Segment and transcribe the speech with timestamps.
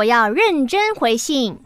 [0.00, 1.58] 我要认真回信。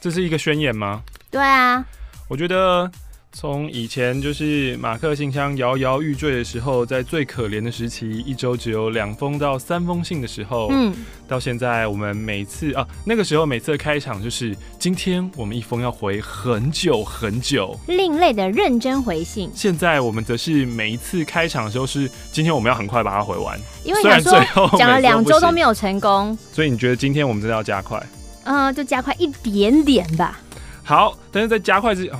[0.00, 1.02] 这是一个宣言吗？
[1.28, 1.84] 对啊，
[2.28, 2.88] 我觉得
[3.30, 10.92] 从以前就是马克信箱摇摇欲坠的时候，在最可怜的时期，一周只有两封到三封信的时候，嗯，
[11.28, 19.50] 到现在我们每次啊，那个时候每次的开场就是今天我们一封要回很久很久，另类的认真回信。
[19.54, 24.32] 现在我们则是每一次开场的时候是今天我们要很快把它回完，因为想说
[24.78, 28.04] 讲了两周都没有成功，所以你觉得今天我们真的要加快？
[28.44, 30.40] 嗯，就加快一点点吧。
[30.82, 32.18] 好，但是在加快之前，哦，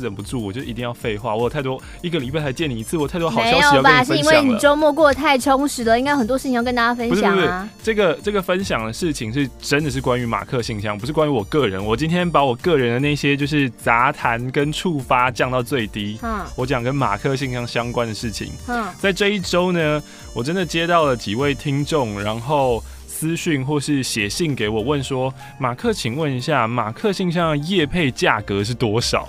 [0.00, 1.34] 忍不住，我就一定要废话。
[1.34, 4.04] 我有太多一个礼拜才见你一次，我太多好消息要跟你分享了。
[4.04, 4.04] 吧？
[4.04, 7.34] 是因为你周末过得太充实了，应该有很多事情要跟大家分享啊。
[7.34, 11.84] 不是不是，这个这个分享的事情是真的是关于马克信箱，不是关于我个人。
[11.84, 16.18] 我今天把我个人的那些就是杂谈跟触发降到最低。
[16.22, 18.52] 嗯，我讲跟马克信箱相关的事情。
[18.68, 20.02] 嗯，在这一周呢，
[20.34, 22.82] 我真的接到了几位听众，然后。
[23.16, 29.28] 私讯或是写信给我问说，马克，请问一下，马克信箱的业配价格是多少？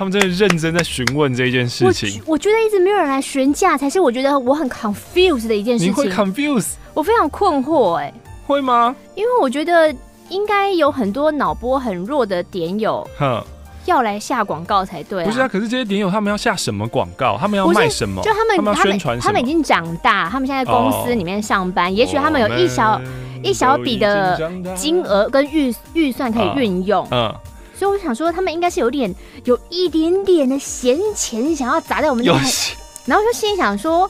[0.00, 2.22] 他们真的认真在询问这件事情。
[2.24, 5.88] 我，我觉得一直没有人来询价，才是我觉得我很 confused 的一件事情。
[5.88, 6.68] 你会 confuse？
[6.94, 8.10] 我非常困惑，哎，
[8.46, 8.96] 会吗？
[9.14, 9.94] 因为我觉得
[10.30, 13.06] 应该有很多脑波很弱的点友。
[13.18, 13.44] 哼。
[13.86, 15.26] 要来下广告才对啊！
[15.26, 17.36] 不是啊，可是这些点友他们要下什么广告？
[17.40, 18.22] 他们要卖什么？
[18.22, 19.22] 就他们，他们宣传什么？
[19.26, 23.00] 他们已经长大，他们现在在公司里面上班，哦、也许他们有一小
[23.42, 24.38] 一小笔的
[24.76, 27.06] 金额跟预预算可以运用。
[27.10, 27.36] 嗯、哦，
[27.80, 29.14] 所以我想说，他们应该是有点
[29.44, 32.38] 有一点点的闲钱想要砸在我们这里，
[33.06, 34.06] 然后就心里想说，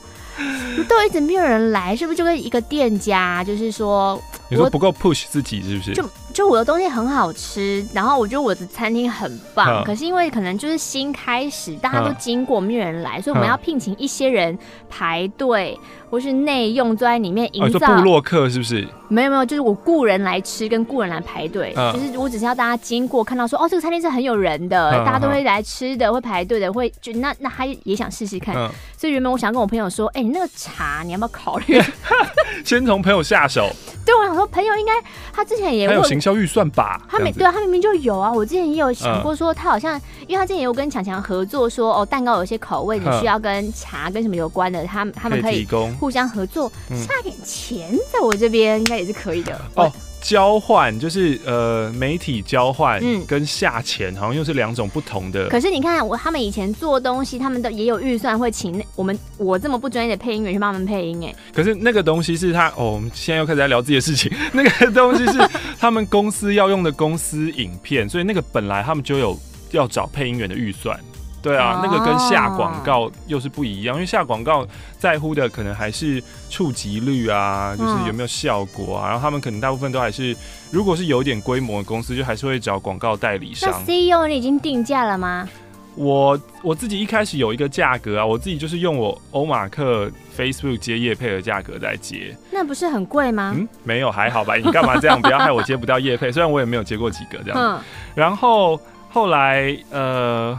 [0.88, 4.20] 都一直没有人来，是不是就跟一个店家，就是说。
[4.52, 5.92] 你说不够 push 自己是不是？
[5.92, 6.04] 就
[6.34, 15.78] 就我的东西很好吃，然后我觉得我的餐厅很棒，嗯、可是因为可能就是新开始，大家都经过，没有人来，嗯、所以我们要聘请一些人排队。
[16.10, 18.86] 或是内用坐在里面营造、哦、部落客是不是？
[19.08, 21.72] 没有没有，就是我雇人来吃，跟雇人来排队。
[21.76, 28.54] 嗯、就是我只是要大家经过看到说，哦，这个餐厅是很有人的，嗯、大家都会来吃的，嗯、会排队的，会就那那他也想试试看。
[28.56, 31.80] 嗯、所以原本我想跟我朋友说，哎、欸，你那个茶你要不要考虑？
[32.64, 33.68] 先从朋友下手。
[34.06, 34.92] 对，我想说朋友应该
[35.32, 37.00] 他之前也有行销预算吧？
[37.08, 38.32] 他没对啊，他明明就有啊。
[38.32, 45.92] 我之前也有想过说，他好像、嗯、因为他之前也有跟强强合作说，说哦，蛋糕有些口味你需要跟茶跟什么有关的，他他们可以提供。
[46.00, 49.92] 互相合作，下点钱在我这边应该也是可以的哦。
[50.22, 55.48] 交换就是呃媒体交换，嗯，跟下钱好像又是两种不同的。
[55.48, 61.34] 可是你看我他们以前做东西，他们都也有预算会请我们我这么不专业的配音员去帮他们配音哎。
[61.54, 64.30] 可是那个东西是他哦，我们现在又开始在聊自己的事情。
[64.52, 65.38] 那个东西是
[65.78, 69.38] 他们公司要用的公司影片，所以那个本来他们就有
[69.70, 71.00] 要找配音员的预算。
[71.42, 74.66] 对啊，那个跟下广告又是不一样，因为下广告
[74.98, 79.08] 在乎的可能还是触及率啊，就是有没有效果啊。
[79.08, 80.36] 然后他们可能大部分都还是，
[80.70, 83.70] 如果是有点规模的公司，就还是会找广告代理商。
[83.70, 85.48] 那 CEO 你已经定价了吗？
[85.96, 92.36] 我我自己一开始有一个价格啊，我自己就是用我欧马克 Facebook 接业配的价格在接。
[92.50, 93.54] 那不是很贵吗？
[93.56, 94.56] 嗯，没有，还好吧。
[94.56, 95.20] 你干嘛这样？
[95.20, 96.30] 不要害我接不到业配。
[96.30, 97.58] 虽然我也没有接过几个这样。
[97.58, 97.80] 嗯。
[98.14, 100.58] 然后后来呃。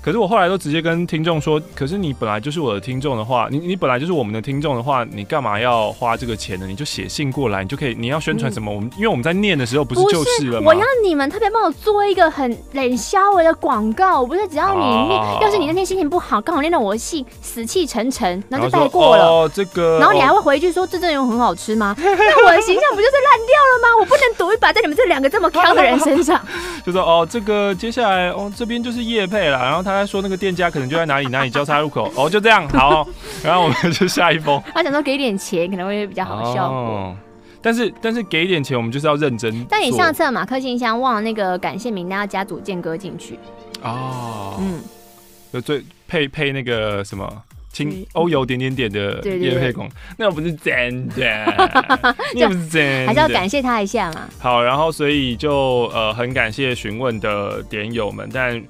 [0.00, 6.66] 可是我后来都直接跟听众说，可是你本来就是我的听众的话，你你本来就是我们的听众的话，你干嘛要花这个钱呢？
[6.66, 8.72] 你就写信过来，你就可以，你要宣传什么？
[8.72, 10.66] 我们、嗯、因为我们在念的时候不是就是了吗？
[10.68, 19.24] 我要你们特别帮我做一个很冷销微的广告，不是只要你念，啊、要是你那天心情不好，刚好念到我的信，死气沉沉，然后就带过了。
[19.26, 19.98] 哦，这个。
[19.98, 21.94] 然后你还会回去说，这阵容很好吃吗？
[21.98, 23.88] 那我的形象不就是烂掉了吗？
[24.00, 26.40] 我不能赌一把在你们这两个这么坑的人身上。
[26.86, 29.98] 就说哦，这个接下来哦，这边就是叶配了，然后他。
[29.98, 33.04] 在说那个店家可能就在哪里哪里交叉路口哦，就这样 好，
[33.42, 34.62] 然后我们就下一封。
[34.72, 37.16] 他想说给点钱可能会比较好效果，哦、
[37.60, 39.66] 但是但是给点钱我们就是要认真。
[39.68, 43.36] 但你上次马克信箱忘了那个感谢名单要加组建歌进去
[43.82, 44.80] 哦，嗯，
[45.52, 47.28] 就最配配那个什么
[47.72, 51.44] 青欧游点点点的叶配工，那不是真的，
[52.38, 54.28] 那不是真的，还是要感谢他一下嘛。
[54.38, 58.62] 好，然后所以就呃很感谢询问的点友们，但。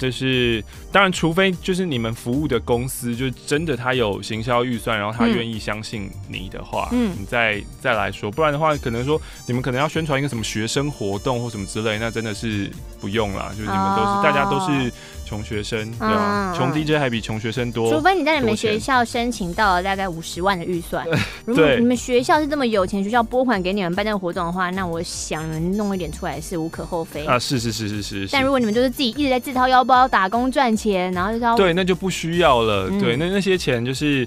[0.00, 12.70] 就是当然，除非就是你们服务的公司，就真的他有行销预算，然后他愿意相信你的话，嗯，你再再来说，不然的话，可能说你们可能要宣传一个什么学生活动或什么之类，那真的是
[13.00, 14.90] 不用啦，就是你们都是、哦、大家都是。
[15.30, 16.52] 穷学生对吧？
[16.56, 21.06] 穷 DJ 还比穷学生多，除非你在你们学校申请到了大概五十万的预算。
[21.46, 25.44] 如果你们学校是这么有钱，学校拨款给你们办这个活动的话，那我想
[25.76, 27.38] 弄一点出来是无可厚非啊。
[27.38, 28.28] 是是是是是。
[28.32, 32.88] 但如果你们就是自己一直在自掏腰包打工赚钱，然后就对，那就不需要了。
[32.90, 34.26] 嗯、对，那那些钱就是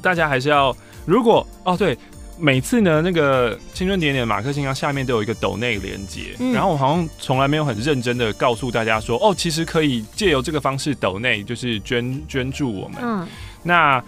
[0.00, 0.76] 大家还是要。
[1.04, 1.98] 如果哦对。
[2.40, 12.98] 每次呢，那个青春点点马克信箱下面都有一个抖内连接，嗯、然后我好像从来没有很认真的告诉大家说，哦，其实可以借由这个方式抖内，就是捐捐助我们。
[13.02, 13.28] 嗯，
[13.62, 14.02] 那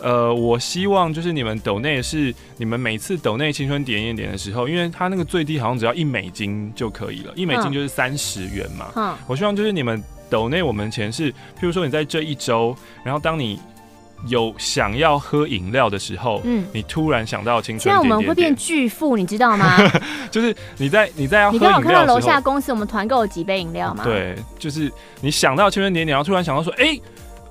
[0.00, 8.90] 呃，我希望就是你们抖内是你们每次抖内青春点点点的时候，因为它那个最低好像只要一美金就可以了，一美金就是三十元嘛。
[8.96, 13.60] 嗯，我希望就是你们抖内我们钱是，譬如说你在这一周，然后当你。
[14.26, 19.76] 有想要喝饮料的时候，嗯，你突然想到青春点点点，这样我们会变巨富，你知道吗？
[20.30, 24.04] 就是你在你在要喝饮料的时候，你刚好看到楼下公司我们团购了几杯饮料吗？
[24.04, 24.90] 对，就是
[25.20, 27.02] 你想到青春点点，然后突然想到说，哎、欸，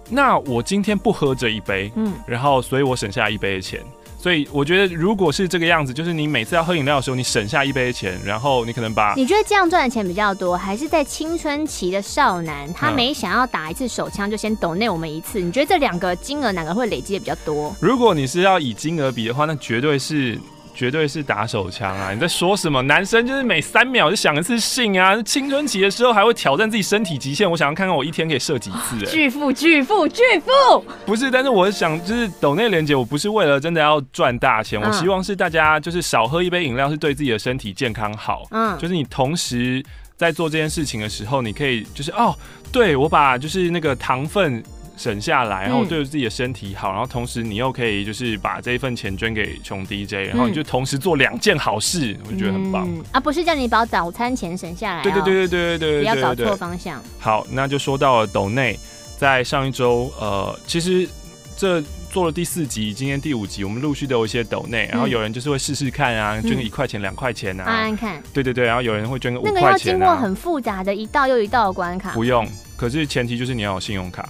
[0.09, 3.79] 那我今天不喝这一杯，嗯，然后所以我省下一杯的钱。
[4.23, 9.13] 所以我觉得，如果是这个样子，就是你每次要喝饮料的时候，你省下一杯钱，然后你可能把……
[9.17, 15.41] 你觉得这样赚的钱比较多，还是在青春期的少男，他每想要打一次手枪就先抖内我们一次？
[15.41, 17.75] 你觉得这两个金额哪个会累积的比较多？
[17.81, 20.39] 如果你是要以金额比的话，那绝对是。
[20.73, 22.11] 绝对是打手枪啊！
[22.11, 22.81] 你在说什么？
[22.81, 25.21] 男生就是每三秒就想一次性啊！
[25.21, 27.49] 青春期的时候还会挑战自己身体极限。
[27.49, 29.05] 我想要看看我一天可以射几次。
[29.05, 30.83] 巨富，巨富，巨富！
[31.05, 38.47] 不是，但是我想就是抖内连接，我不是为了真的要赚大钱，我希望是大家就是少喝一杯饮料，是对自己的身体健康好。
[38.51, 39.83] 嗯，就是你同时
[40.17, 42.35] 在做这件事情的时候，你可以就是哦，
[42.71, 44.63] 对我把就是那个糖分。
[44.95, 53.19] 省下来，然后对自己的身体好，嗯、然后同时你又可以就是把这一份钱捐给穷 DJ，然后你就同时做两件好事，我觉得很棒、嗯、啊！
[53.19, 57.01] 不是叫你把早餐钱省下来、哦，对对对对对对，不要搞错方向。
[57.19, 58.77] 好，那就说到了抖内，
[59.17, 61.09] 在上一周，呃，其实
[61.57, 61.81] 这
[62.11, 72.47] 做了第四集，今天第五集，我们陆续都有一些抖内，然后有人就是会试试看啊，捐个一块钱、两块钱啊，按按看，对对对，然后有人会捐个五块钱、啊，那个要经过很复杂的一道又一道的关卡，不用，
[72.77, 74.29] 可是前提就是你要有信用卡。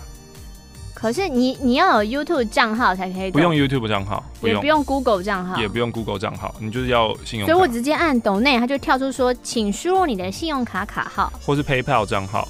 [1.03, 7.53] 可是你你要有 YouTube 账号才可以，不用 YouTube 账号，也不用 Google 账号，也不用 Google 账号，你就是要信用卡。
[7.53, 10.85] 所以我直接按抖内，它就跳出说，请输入你的信用卡。
[10.85, 11.11] 卡。
[11.13, 12.47] 号，或是 PayPal 账号、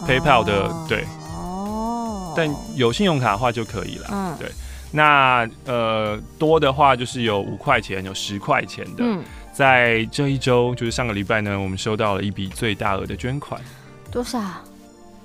[0.00, 1.04] 哦、，PayPal 的对。
[1.36, 2.34] 哦。
[2.36, 3.30] 但有信用卡。
[3.30, 4.08] 的话就可以了。
[4.10, 4.36] 嗯。
[4.40, 4.50] 对。
[4.90, 9.04] 那呃多的话就是有五块钱，有十块钱的。
[9.04, 9.22] 嗯。
[9.52, 13.60] 在这一周，就是上个礼拜呢，我们收到了一笔最大额的捐款。
[14.10, 14.42] 多少？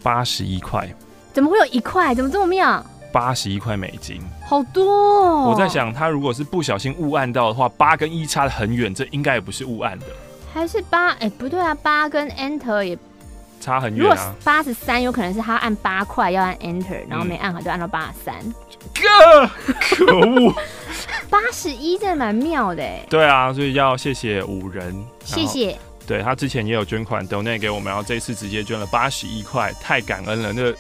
[0.04, 0.88] 八十一块。
[1.34, 2.14] 怎么会有一块？
[2.16, 2.86] 怎么这么妙？
[3.12, 5.50] 八十一块美金，好多哦！
[5.50, 10.06] 我在想，他如果是不小心误按到的话，八跟一差的很远，这应该也不是误按的。
[10.54, 11.10] 还是八？
[11.14, 12.96] 哎，不对啊，八跟 Enter 也
[13.60, 14.16] 差很远啊。
[14.16, 18.36] 如果八十三，有可能是他按八块要按 Enter，然后没按好就按到八十三。
[18.94, 19.48] 哥，
[19.82, 20.54] 可恶！
[21.32, 23.04] 八十一真的蛮妙的哎。
[23.10, 25.76] 对啊，所以要谢谢五人，谢谢。
[26.06, 30.54] 对，他之前也有捐款 donate 给我们，然后这次直接捐了八十一块，太感恩了。
[30.54, 30.74] 那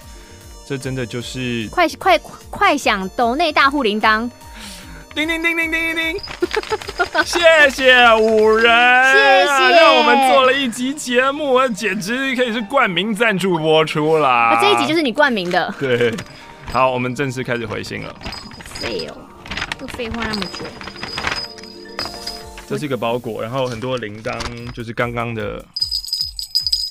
[0.69, 2.19] 这真的就是快快
[2.51, 4.29] 快响抖内大户铃铛，
[5.15, 6.21] 叮叮叮叮叮叮叮，
[7.25, 8.71] 谢谢五人，
[9.11, 14.59] 谢谢，让我们做了一集节目，简直可以是冠名赞助播出啦。
[14.61, 16.13] 这一集就是你冠名的，对。
[16.71, 18.15] 好，我们正式开始回信了。
[18.63, 19.17] 废哦，
[19.81, 20.63] 又废话那么久。
[22.67, 24.39] 这是一个包裹，然后很多铃铛，
[24.71, 25.65] 就是刚刚的。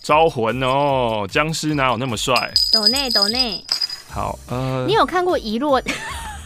[0.09, 1.27] 招魂哦！
[1.31, 2.51] 僵尸哪有那么帅？
[2.73, 3.63] 抖内抖内，
[4.09, 5.79] 好呃，你有看过遗落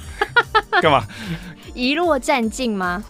[0.83, 1.07] 干嘛？
[1.73, 3.04] 遗落战境吗？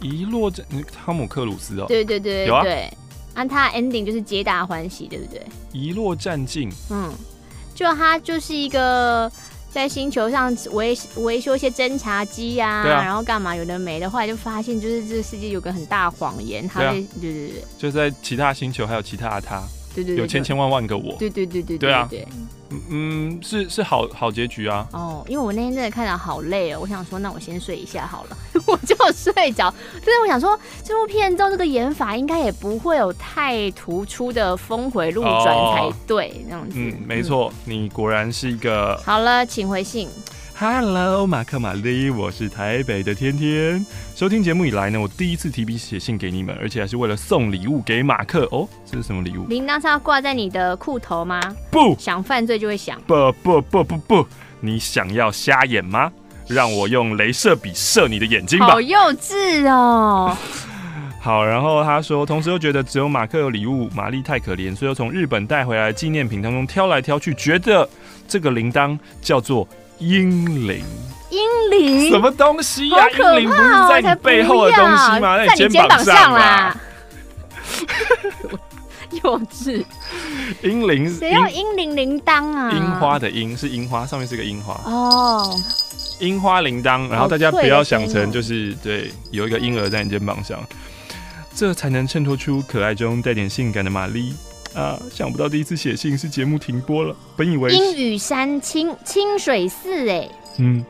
[0.00, 0.64] 遗落战，
[1.04, 2.88] 汤姆克鲁斯哦，对对对，有啊，对，
[3.34, 5.44] 按他 ending 就是皆大欢喜，对不对？
[5.72, 7.12] 遗落战境，嗯，
[7.74, 9.28] 就他就是一个。
[9.72, 19.62] 在星球上维维修一些侦察机呀，然后干嘛有的没的，后来就发现就是这个世界有个很大谎言，他会对对对对，就在其他星球还有其他的他，
[19.94, 22.08] 对对，有千千万万个我，对对对对对啊，
[22.88, 24.86] 嗯，是是好好结局啊。
[24.92, 29.68] 哦，因为我那天真的看到好累哦，我想说那我先睡一下好了， 我就睡着。
[30.04, 36.76] 所以我想说这部片照这个演法应该也不会有太突出的峰回路转才对，这样子。
[36.76, 38.96] 嗯，没错，你果然是一个。
[39.04, 40.08] 好了，请回信。
[40.62, 43.82] Hello，马克玛丽，我是台北的天天。
[44.14, 48.68] 收听节目以来呢，我第一次提笔写信给你们，而且还是为了送礼物给马克哦。
[48.84, 49.46] 这是什么礼物？
[49.46, 51.40] 铃铛是要挂在你的裤头吗？
[51.70, 53.00] 不，想犯罪就会响。
[53.06, 54.26] 不不不不不，
[54.60, 56.12] 你想要瞎眼吗？
[56.46, 58.66] 让我用镭射笔射你的眼睛吧。
[58.66, 60.36] 好幼稚哦。
[61.22, 67.88] 好，然后他说，同时又觉得只有马克有礼物，玛丽太可怜，所以又从日本带回来纪念品当中挑来挑去，觉得
[68.28, 69.66] 这个铃铛叫做。
[70.00, 70.82] 英灵，
[71.28, 73.06] 英灵，什么东西呀？
[73.10, 75.36] 英灵不是在你背后的东西吗？
[75.36, 76.74] 在你肩膀上啦。
[79.22, 79.84] 幼稚。
[80.62, 82.72] 英灵，谁要英灵铃铛啊？
[82.72, 84.80] 樱花的樱是樱花，上面是个樱花。
[84.90, 85.54] 哦。
[86.18, 90.58] 樱花铃铛，然后大家不要想成就是对，有一个婴儿在你肩膀上，
[91.54, 94.34] 这才能衬托出可爱中带点性感的玛丽。
[94.74, 95.00] 啊！
[95.12, 97.14] 想不到第一次写信是节目停播了。
[97.36, 100.84] 本以为阴雨山清清水寺哎，嗯，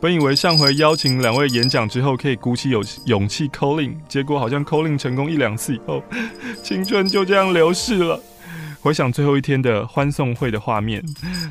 [0.00, 6.02] 本以为上回邀请两位演讲之后可以鼓起勇勇气 calling，结果好像 calling 成功一两次以后，
[6.62, 8.20] 青春就这样流逝了。
[8.80, 11.02] 回想最后一天的欢送会的画面，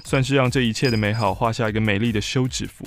[0.05, 2.85] 算是让这一切的美好画下一个美丽的休止符。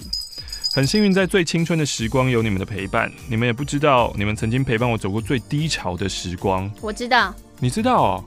[0.73, 6.71] 很幸运在最青春的时光有你们的陪伴，你们也不知道你们曾经陪伴我走过最低潮的时光。
[6.81, 8.25] 我知道，你知道哦。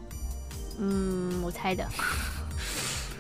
[0.83, 1.87] 嗯，我猜的，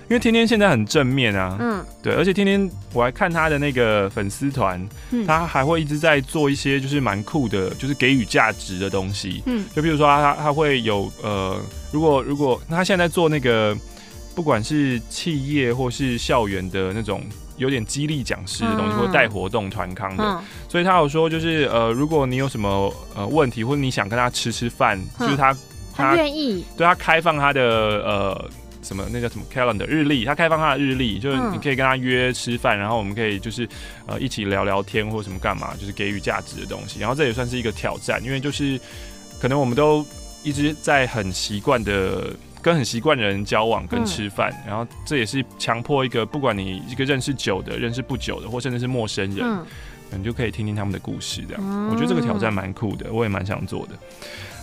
[0.09, 11.55] 因为天天现在很正面啊，嗯，对，而且天天我还看他的那个粉丝团，嗯，他还会一直在做一些就是蛮酷的，就是给予价值的东西，嗯，就比如说他他会有呃，
[11.91, 13.77] 如果如果他现在在做那个，
[14.33, 17.21] 不管是企业或是校园的那种
[17.57, 25.55] 有点激励讲师的东西，嗯，或带活动团康的，嗯，所以他有说就是呃，如果你有什么呃问题，或者你想跟他吃吃饭，嗯，就是他。
[25.93, 28.49] 他愿意对他开放他的呃
[28.81, 33.67] 什么那叫什么 calendar 日历，他开放他的日历，就是你可以跟他约吃饭，然后我们可以就是
[34.07, 36.99] 呃一起聊聊天或什么干嘛，就是给予价值的东西。
[36.99, 38.79] 然后这也算是一个挑战，因为就是
[39.39, 40.05] 可能我们都
[40.43, 49.59] 一直在很习惯的跟很习惯的人交往跟吃饭，然后这也是强迫一个不管你一个认识久的、认识不久的，或甚至是陌生人，
[50.17, 51.41] 你就可以听听他们的故事。
[51.47, 53.93] 这样，我觉得这个挑战蛮酷的，我也蛮想做的。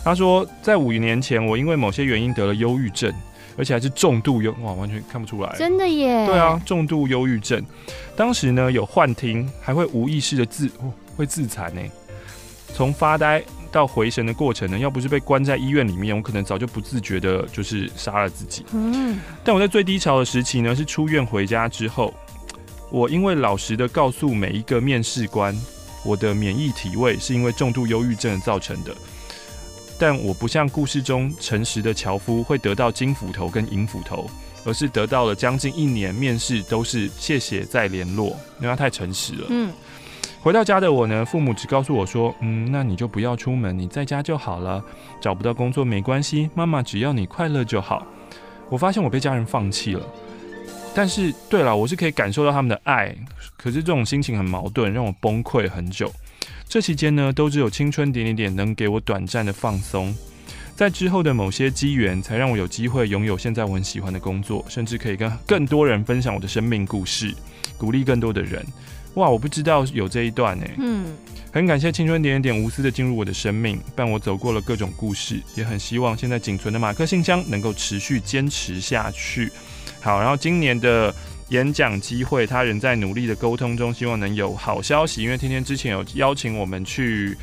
[0.04, 3.12] 他说，在五年前，我因为某些原因得了忧郁症，
[3.56, 6.26] 而且还是重度忧，哇，完全看不出来，真的耶。
[6.26, 7.62] 对啊，重度忧郁症。
[8.16, 11.80] 当时呢，有幻听，还会无意识的自，哦，会自残呢。
[12.74, 18.64] 从发呆到回神的过程呢，要不是被关在医院里面，我可能早就不自觉的，就是杀了自己。
[18.72, 19.18] 嗯。
[19.42, 22.14] 但我在最低潮的时期呢，是出院回家之后，
[22.90, 25.54] 我因为老实的告诉每一个面试官，
[26.04, 28.94] 我的免疫体位是因为重度忧郁症造成的。
[29.98, 34.30] 但我不像故事中诚实的樵夫会得到金斧头跟银斧头，
[34.64, 38.28] 而是得到了将近一年面试都是谢谢再联络，
[38.60, 39.46] 因为他太诚实了。
[39.50, 39.72] 嗯，
[40.40, 44.82] 回到家的我呢，父母只告诉我说，嗯，那你就不要出门，你在家就好了，
[45.20, 48.06] 找不到工作没关系，妈妈只要你快乐就好。
[48.70, 50.06] 我发现我被家人放弃了，
[50.98, 53.14] 但是对了，我是可以感受到他们的爱，
[53.56, 56.12] 可是这种心情很矛盾，让我崩溃很久。
[56.68, 60.12] 这期间呢，都只有青春点点点能给我短暂的放松，
[60.74, 67.32] 在之后的某些机缘，才让我有机会拥有现在我很喜欢的工作，甚至可以跟更多人分享我的生命故事，
[67.76, 68.66] 鼓励更多的人。
[69.14, 70.66] 哇，我不知道有这一段呢。
[70.78, 71.16] 嗯，
[71.52, 79.48] 很感谢青春点点点无私的进入我的生命，伴我走过了各种故事，也很希望现在仅存的马克信箱能够持续坚持下去。
[80.00, 81.14] 好，然后今年的。
[81.50, 85.22] 演讲机会，他仍在努力的沟通中，希望能有好消息。
[85.22, 87.34] 因为天天之前有邀请我们去，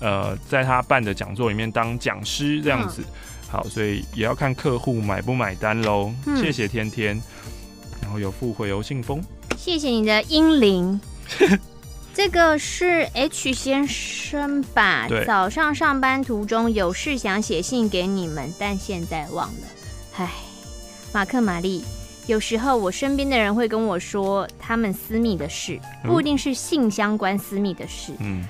[0.00, 3.02] 呃，在他办的讲座里面当讲师这样子。
[3.48, 6.12] 好，所以也要看客户买不买单喽。
[6.26, 7.18] 嗯、谢谢天天，
[8.02, 9.18] 然后有附回邮信封。
[9.56, 11.00] 谢谢你的英灵，
[12.12, 15.06] 这个是 H 先生吧？
[15.08, 15.24] 对。
[15.24, 19.66] 早上上班途中有事想写信给你们，但现在忘了。
[20.16, 20.30] 唉，
[21.14, 21.82] 马克玛丽。
[22.26, 28.12] 有时候我身边的人会跟我说他们私密的事，不一定是性相关私密的事。
[28.20, 28.42] 嗯，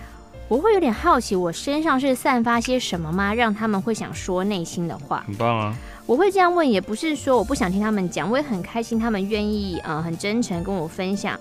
[0.49, 3.35] 我会有点好奇，我身上是散发些什么吗？
[3.35, 5.25] 让他们会想说内心的话。
[5.27, 5.75] 很棒啊！
[6.07, 11.39] 我会这样问，也不是说我不想听他们讲，我也很开心他们愿意，嗯，很真诚跟我分享。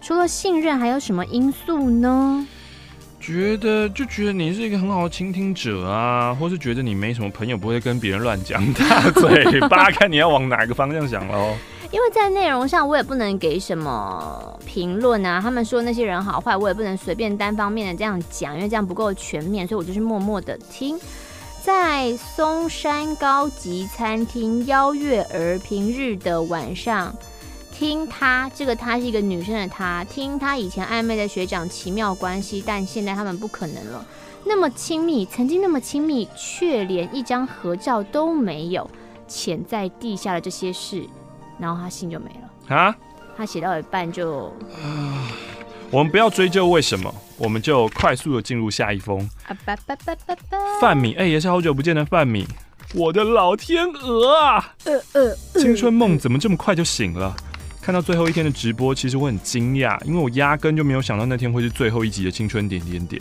[0.00, 2.46] 除了信任，还有什么因素呢？
[3.18, 11.54] 觉得就觉得你是一个很好的倾听者啊，或是觉得你没什么朋友，不会跟别人乱讲大嘴巴， 看你要往哪个方向想喽。
[11.92, 15.38] 因为在内容上，我也不能给什么评论啊。
[15.42, 20.98] 他们说那些人好坏，我也不能随便单方面的这样讲，因为这样不够全面，所以我就是默默的听。
[21.62, 27.14] 在松山高级餐厅邀月儿平日的晚上，
[27.70, 34.04] 听他这个他是一个女生的他，听他以前暧昧的学长奇妙关系，但现在他们不可能了。
[34.44, 38.90] 那么亲密，曾经那么亲密，却连一张合照都没有，
[39.28, 41.06] 潜在地下的这些事，
[41.58, 42.96] 然后他信就没了啊！
[43.36, 44.46] 他写到一半就……
[44.82, 45.28] 啊，
[45.90, 49.28] 我们不要追究为什么，我们就快速的进入下一封。
[50.80, 52.46] 范米，哎，也是好久不见的范米，
[52.94, 54.74] 我的老天鹅啊！
[54.84, 57.34] 呃呃，青春梦怎么这么快就醒了？
[57.80, 63.20] 看到最后一天的直播，其实我很惊讶，因为我压根就没有想到那天会是最后一集的青春点点点。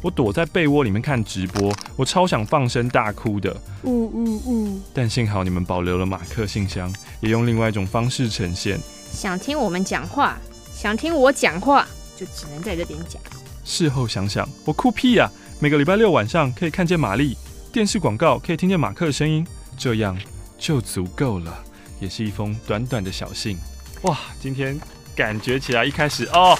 [0.00, 3.56] 我躲在被窝里面看直播，我超想放声大哭的。
[3.82, 4.80] 呜呜呜！
[4.94, 8.78] 但幸好你们保留了马克信箱，也用另外一种方式呈现。
[9.10, 10.38] 想听我们讲话，
[10.74, 11.86] 想听我讲话，
[12.16, 13.20] 就只能在这边讲。
[13.64, 15.32] 事后想想，我哭屁呀、啊！
[15.60, 17.36] 每个礼拜六晚上可以看见玛丽，
[17.72, 19.44] 电视广告可以听见马克的声音，
[19.76, 20.16] 这样
[20.58, 21.64] 就足够了。
[22.00, 23.58] 也是一封短短的小信。
[24.02, 24.78] 哇，今天
[25.16, 26.56] 感觉起来一开始哦，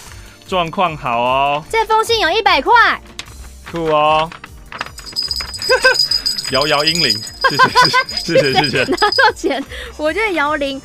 [0.48, 1.64] 状况好哦。
[1.70, 3.00] 这封信有一百块。
[3.70, 4.30] 酷哦！
[6.50, 7.10] 摇摇英灵，
[7.50, 8.84] 谢谢谢谢谢谢。
[8.84, 9.62] 拿到钱，
[9.98, 10.80] 我就摇铃，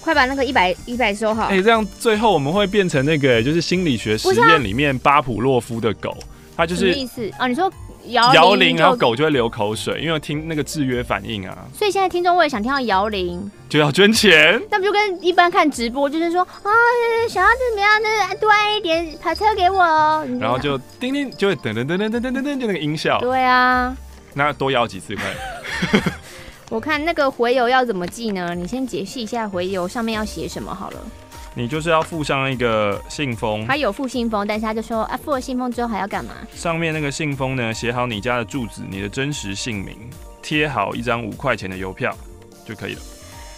[0.00, 1.46] 快把那个一百一百收好。
[1.46, 6.16] 哎、欸，这样最后我们会变成那个，就是心理学实验里面巴甫洛夫的狗，
[6.56, 7.48] 它就是什么意思啊？
[7.48, 7.68] 你说
[8.08, 11.56] 摇摇铃，然后狗就会流口水，因为听那个制约反应啊。
[11.76, 14.60] 所以现在听众我也想听到摇铃，就要捐钱。
[14.70, 16.70] 那不就跟一般看直播，就是说啊，
[17.28, 20.26] 想要怎么样，就是多按一点跑车给我哦。
[20.40, 23.18] 然后就叮叮，就会噔噔噔噔噔噔噔噔，就那个音效。
[23.20, 23.96] 对啊，
[24.34, 25.24] 那多摇几次快？
[26.70, 28.54] 我看那个回邮要怎么寄呢？
[28.54, 30.98] 你先解释一下回邮上面要写什么好了。
[31.56, 36.34] 你就是要附上一个信封，他有附信封，但是他就说啊，附了信封之后还要干嘛？
[36.52, 39.96] 上面那个信封呢，写好你家的住址、你的真实姓名，
[40.42, 42.16] 贴好一张五块钱的邮票
[42.66, 43.00] 就可以了。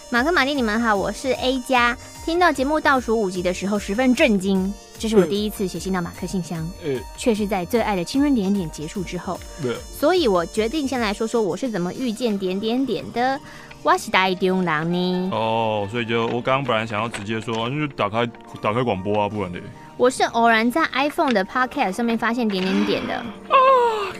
[0.09, 1.97] 马克、玛丽，你们好，我是 A 加。
[2.23, 13.39] 听到节目倒数五集的时候，十分震惊，这是我第一次写信到马克信箱，呃，却是在最爱的青春点点结束之后，呃，所以我决定先来说说我是怎么遇见点点点的。
[13.83, 15.29] 我是台中人呢。
[15.31, 18.25] 哦，所以就我刚刚本来想要直接说，那就打开
[18.61, 19.59] 打开广播啊，不然的。
[19.95, 23.15] 我是偶然在 iPhone 的 Podcast 上面发现点点点的。
[23.15, 23.55] 啊，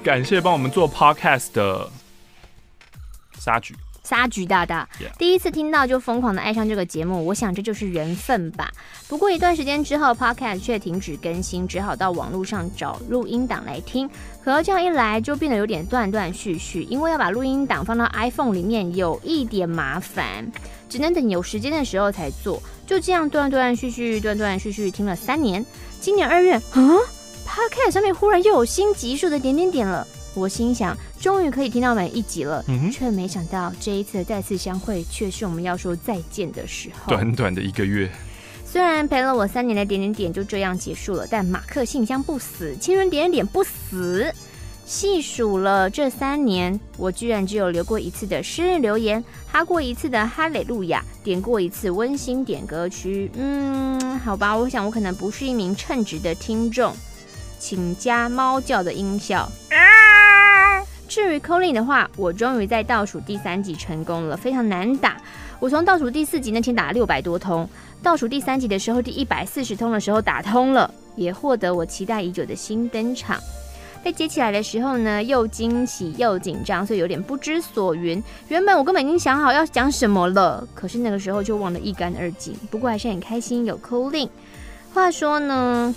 [0.04, 1.90] 感谢帮我们做 Podcast 的
[3.38, 3.76] 沙橘。
[4.08, 8.72] 沙菊大大.第一次听到就疯狂的爱上这个节目，我想这就是缘分吧。
[9.10, 14.10] 不过一段时间之后，Podcast 却停止更新，只好到网络上找录音档来听。
[14.42, 20.50] 可这样一来，就变得有点断断续续，因为要把录音档放到 iPhone 里面有一点麻烦，
[20.88, 22.64] 只能等有时间的时候才做。
[22.86, 25.66] 就这样断断续续，断断续续听了三年。
[26.00, 26.62] 今年二月，啊
[27.46, 30.08] ，Podcast 上面忽然又有新集数的点点点了。
[30.38, 37.10] 我心想，终于可以听到每一集了，嗯、却没想到这一次的再次相会，却是我们要说再见的时候。
[37.10, 38.08] 短短的一个月，
[38.64, 44.32] 虽然陪了我三年的点点点就这样结束了，但马克信箱不死，青春点点点不死。
[44.86, 49.22] 细数了这三年，我居然只有留过一次的生日留言，
[49.52, 53.30] 哈过一次的哈雷路亚，点过一次温馨点歌曲。
[53.34, 56.96] 嗯，好吧，我想我可能不是一名称职的听众，
[57.60, 59.52] 请加猫叫的音效。
[61.08, 65.18] 至于 Colin 的话，我终于在倒数第三集成功了，非常难打。
[65.60, 67.68] 我从倒数第四集那天打了六百多通，
[68.04, 73.40] 倒数第三集的时候，第一百四十通的时候打通了，也获得我期待已久的新登场。
[74.04, 78.22] 被接起来的时候呢，又惊喜又紧张，所以有点不知所云。
[78.50, 82.54] 原本我根本已经想好要讲什么了，可是那个时候就忘得一干二净。
[82.70, 84.30] 不过还是很开心有 Colin。
[84.94, 85.96] 话说呢。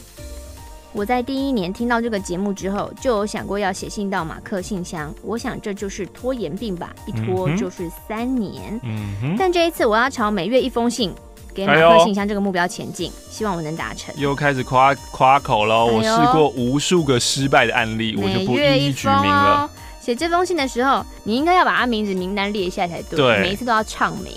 [0.92, 5.14] 我在第一年听到这个节目之后，就有想过要写信到马克信箱。
[5.22, 8.78] 我想这就是拖延病吧，一拖就是三年。
[8.82, 9.36] 嗯。
[9.38, 11.14] 但这一次我要朝每月一封信
[11.54, 14.12] 给马克信箱这个目标前进，希望我能达成。
[14.18, 15.84] 又开始夸夸口了！
[15.84, 19.70] 我试过无数个失败的案例，我就不一一举名了。
[20.00, 24.32] 写这封信的时候，你应该要把他名字名单列一下才对，对，每一次都要唱名。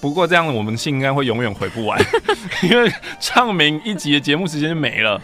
[0.00, 2.00] 不过这样，我们信应该会永远回不完，
[2.62, 5.20] 因为唱名一集的节目时间就没了。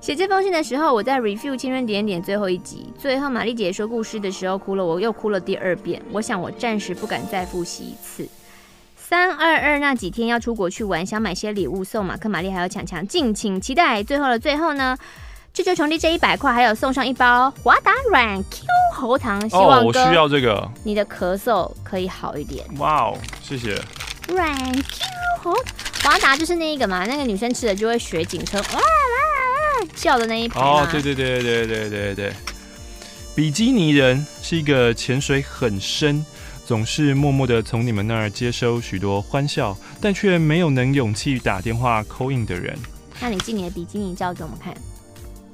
[0.00, 6.00] 写这封信的时候，我在 review 青春点点最后一集，最后玛丽姐说故事的时候哭了，我又哭了第二遍。
[6.10, 8.26] 我想我暂时不敢再复习一次。
[8.96, 14.02] 三二二那几天要出国去玩，想买些礼物送马克、玛丽还有强强，敬请期待。
[14.02, 14.96] 最后的最后呢，
[15.52, 22.64] 这就从弟这一百块，还有送上一包华达软 Q 喉糖，希望、哦、我需要这个，你的咳嗽可以好一点。
[22.78, 23.74] 哇哦，谢谢。
[24.30, 25.04] 软 Q
[25.42, 25.54] 喉
[26.02, 32.32] 华达就是那一个嘛，那个女生吃了就会学警车哇哇哇叫的那一排哦，对对对对对对对。
[33.34, 36.24] 比基尼人是一个潜水很深，
[36.66, 42.76] 总是默默的从你们那儿接收许多欢笑，但却没有能勇气打电话 call in 的人。
[43.20, 44.74] 那你寄你的比基尼照给我们看。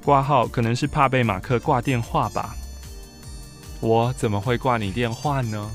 [0.03, 2.55] 挂号可能是怕被马克挂电话吧？
[3.79, 5.69] 我怎么会挂你电话呢？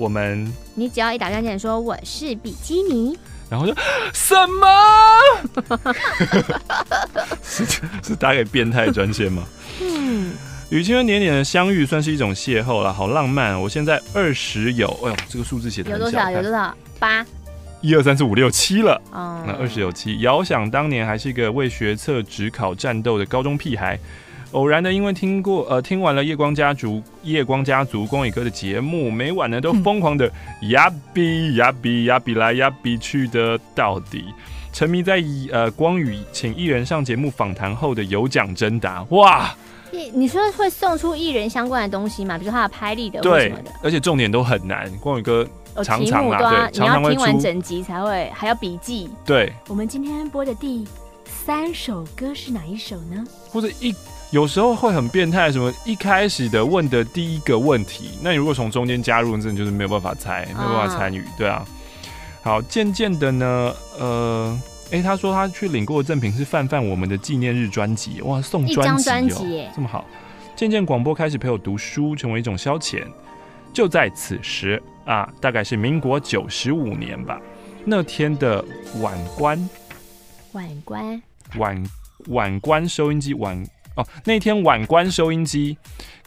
[0.00, 3.18] 我们，你只要一打电话说我是比基尼，
[3.50, 3.74] 然后就
[4.14, 4.66] 什么？
[7.44, 7.66] 是
[8.02, 9.44] 是打给变态专线吗？
[9.82, 10.32] 嗯，
[10.70, 13.60] 与青春点点的相遇算是一种邂逅了，好浪漫。
[13.60, 16.30] 我现在二十有，哎呦，这个数字写的有多少？
[16.30, 16.74] 有多少？
[16.98, 17.22] 八。
[17.82, 18.98] 一二三四五六七了。
[19.12, 20.18] 哦，那二十有七。
[20.20, 23.98] 遥想当年还是一个为学测只考战斗的高中屁孩。
[24.52, 30.30] 偶然的，因为听过呃听完了夜光家族夜光家族光宇哥的节目，每晚呢都疯狂的
[30.62, 34.24] 呀比呀比呀比来呀比去的到底，
[34.72, 39.54] 沉迷在呃光宇请艺人上节目访谈后的有奖征答，哇！
[39.92, 42.36] 你你说会送出艺人相关的东西吗？
[42.36, 45.46] 比如说他的拍立得对什么的，而且重点都很难，光宇哥
[45.84, 49.08] 常常啦，对，常常会你要听完整集才会还要笔记。
[49.24, 50.86] 对，我们今天播的第
[51.24, 53.24] 三首歌是哪一首呢？
[53.48, 53.94] 或者一。
[54.30, 61.66] 有时候会很变态，什么一开始的问的第一个问题，那你如果从中间加入，真的就是没有办法猜，没有办法参与，对啊。
[62.40, 70.06] 好，渐渐的呢，呃，哎、欸，他说他去领过的赠品是范范我们的纪念日专辑，哇，送专辑哦，这么好。
[70.54, 73.02] 渐渐广播开始陪我读书，成为一种消遣。
[73.72, 77.40] 就在此时啊，大概是民国九十五年吧，
[77.84, 78.64] 那天的
[79.00, 79.68] 晚关，
[80.52, 81.22] 晚关，
[81.56, 81.84] 晚
[82.28, 83.62] 晚关收音机晚。
[84.24, 85.76] 那天晚关收音机，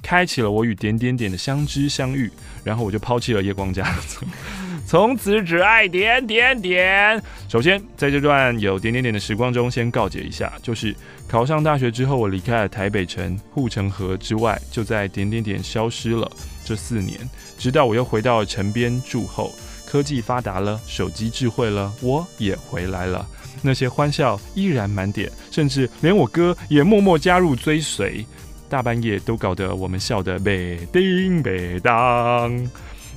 [0.02, 2.32] 开启了我与点点点的相知相遇，
[2.64, 4.26] 然后我就抛弃了夜光家族，
[4.86, 7.22] 从此只爱点点点。
[7.48, 10.96] 首先，在这段有点点点的时光中，先告诫一下，就是
[11.28, 16.30] 考上大学之后，我离开了台北城护城河之外，就在点点点消失了
[16.66, 17.18] 这四年，
[17.58, 19.54] 直到我又回到了城边住后，
[19.86, 23.26] 科技发达了，手机智慧了，我也回来了。
[23.62, 28.26] 那些欢笑依然满点，甚至连我哥也默默加入追随。
[28.70, 32.52] 大半夜都搞得我们笑得北叮北当，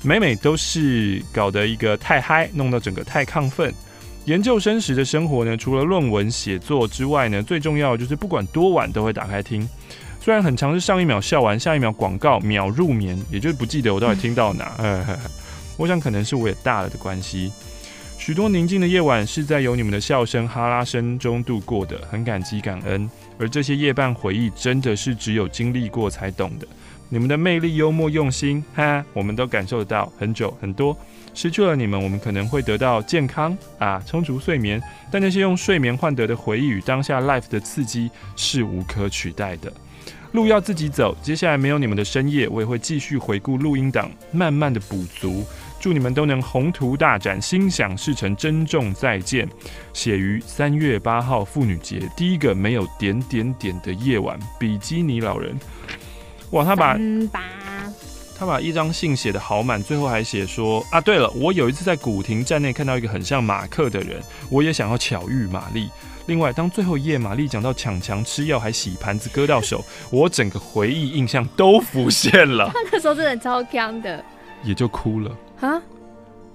[0.03, 3.73] 每每都是搞得一个太嗨，弄到整个太亢奋。
[4.27, 9.67] 研究生时的生活呢，除了论文写作之外呢，最重要就是不管多晚都会打开听。
[10.21, 14.77] 虽然很常是上一秒笑完，下一秒广告，秒入眠，也就是不记得我到底听到哪。
[15.77, 17.53] 我想可能是我也大了的关系。
[18.19, 23.09] 许多宁静的夜晚是在有你们的笑声、哈拉声中度过的，很感激、感恩。
[23.39, 26.67] 而这些夜半回忆，真的是只有经历过才懂的。
[27.09, 30.13] 你们的魅力、幽默、用心，哈，我们都感受得到。
[30.19, 30.97] 很久很多，
[31.35, 34.83] 失去了你们，我们可能会得到健康啊，充足睡眠。
[35.13, 39.73] 但那些用睡眠换得的回忆与当下 life 的刺激是无可取代的。
[40.33, 45.47] 路要自己走，接下来没有你们的深夜，我也会继续回顾录音档，慢慢的补足。
[45.79, 49.49] 祝你们都能宏图大展，心想事成，珍重再见。
[49.93, 55.59] 写于三月八号妇女节第一个没有点点点的夜晚，比基尼老人。
[56.51, 56.99] 哇，他把
[58.39, 65.89] 他把一张信写得好满，最后还写说啊，对了，我有一次在古亭站内看到一个很像马克的人，我也想要巧遇玛丽。
[66.27, 72.69] 另外，当最后一页玛丽讲到抢强吃药还洗盘子割到手，我整个回忆印象都浮现了。
[72.75, 74.25] 他那时候真的超强的，
[74.65, 75.31] 也就哭了。
[75.61, 75.81] 啊，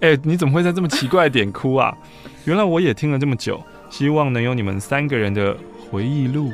[0.02, 1.96] 哎、欸，你怎么会在这么奇怪的点哭啊？
[2.46, 5.56] 原来我也听了这么久，希望能有你们三个人的
[5.90, 6.52] 回忆录。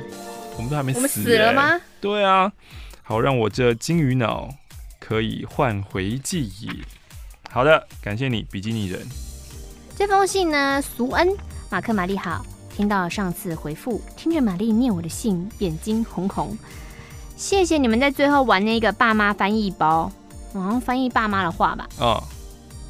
[0.57, 1.79] 我们都还没死、欸，我们死了吗？
[2.01, 2.51] 对啊，
[3.03, 4.49] 好，让我这金鱼脑
[4.99, 6.69] 可以换回记忆。
[7.49, 8.99] 好的，感谢你，比基尼人。
[9.95, 11.29] 这封信呢，苏恩
[11.69, 16.57] 马克玛丽好，听到上次回复，听着玛丽念我的信，眼睛红红。
[17.35, 20.11] 谢谢你们在最后玩那个爸妈翻译包，
[20.53, 21.87] 好像翻译爸妈的话吧？
[21.99, 22.23] 哦。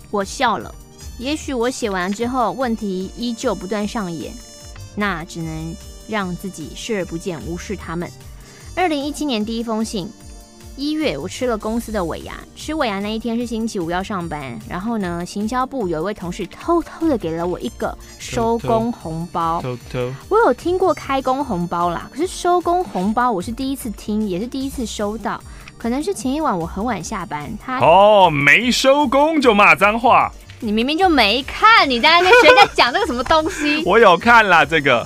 [0.09, 0.73] 我笑了，
[1.19, 4.33] 也许我写完之后，问题依旧不断上演，
[4.95, 5.75] 那只能
[6.07, 8.09] 让自己视而不见，无视他们。
[8.75, 10.09] 二零一七年第一封信，
[10.75, 19.59] 一月我吃了公司的尾牙，吃尾牙那一天是星期五要上班，然后呢，行销部有一位同事偷偷的给了我一个收工红包。
[19.61, 25.41] 偷偷，我有听过开工红包啦，可是收工红包我是第一次听，也是第一次收到。
[25.77, 33.83] 可能是前一晚我很晚下班，他哦没收工就骂脏话，你明明就没看，你在那边谁在讲这个什么东西？
[33.85, 35.05] 我有看啦，这个。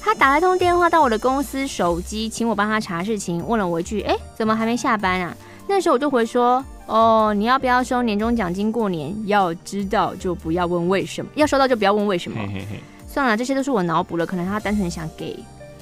[0.00, 9.12] 他打了通电话到我的公司手机，请我帮他查事情，问了我一句：“哎，怎么还没下班啊？”那时候我就回说：“哦，你要不要收年终奖金过年？
[9.26, 12.38] 要知道就不要问为什么，要收到就不要问为什么。
[12.40, 15.36] 嘿嘿嘿”算了，这些都是我脑补了，可能他单纯想给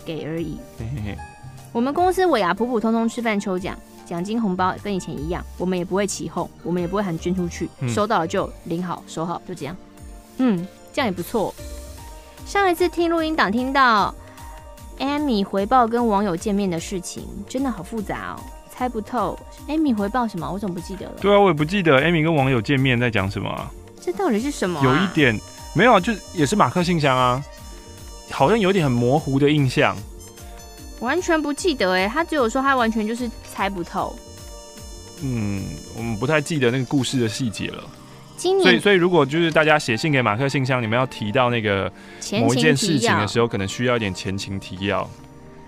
[0.07, 0.57] 给而已。
[1.71, 3.77] 我们公司尾牙普普通通吃饭抽奖。
[4.05, 9.77] 奖金红包跟以前一样，我们也不会起哄，我们也不会喊捐出去，嗯、收到了就领好收好，就这样。
[10.39, 11.55] 嗯，这样也不错。
[12.47, 14.15] 上一次听录音档听到
[14.99, 18.41] Amy 回报跟网友见面的事情，真的好复杂哦，
[18.71, 19.39] 猜不透。
[19.69, 20.51] Amy 回报什么？
[20.51, 21.13] 我怎么不记得了？
[21.21, 23.71] 对啊，我也不记得 Amy 跟网友见面在讲什么啊。
[24.01, 24.85] 这到底是什么、啊？
[24.85, 25.41] 有一点
[25.75, 27.43] 没有啊，就也是马克信箱啊，
[28.31, 29.97] 好像有点很模糊的印象。
[31.05, 34.17] 完全不记得哎，他只有说他完全就是猜不透。
[35.23, 35.63] 嗯，
[35.97, 37.85] 我们不太记得那个故事的细节了。
[38.37, 41.91] 今年，所以所以如果就是大家写信给马克信箱，你们要提到那个
[42.41, 45.09] 某一件事情的时候，可能需要一点前情提要。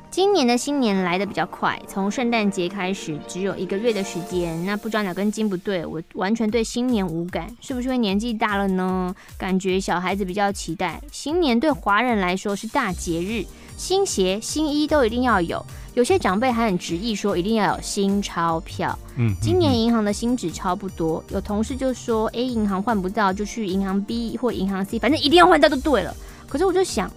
[0.09, 4.64] 今年的新年来得比较快，从圣诞节开始只有一个月的时间。
[4.64, 9.14] 那不知道哪根筋不对，我完全对新年无感，是不是因为年纪大了呢？
[9.37, 13.45] 感觉小孩子比较期待新年，对华人来说是大节日，
[13.77, 15.62] 新鞋、新衣都一定要有。
[15.92, 18.99] 有些长辈还很执意说一定要有新钞票。
[19.16, 26.16] 嗯，今年银行的新纸钞不多，有同事就说 A 银行换不到，就去银行 B 或银行 C，反正一定要换到就对了。
[26.49, 27.11] 可是我就想。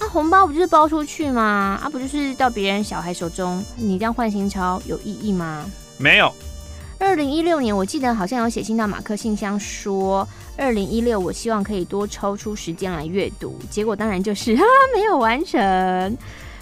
[0.00, 1.80] 那、啊、红包不就是包出去吗？
[1.82, 3.64] 啊，不就是到别人小孩手中？
[3.76, 5.64] 你这样换新钞有意义吗？
[5.96, 6.32] 没有。
[7.00, 13.56] 二零一六年，我记得好像有写信到马克信箱说，二零一六我希望可以多抽出时间来阅读。
[13.70, 14.62] 结果当然就是哈
[14.94, 16.16] 没有完成。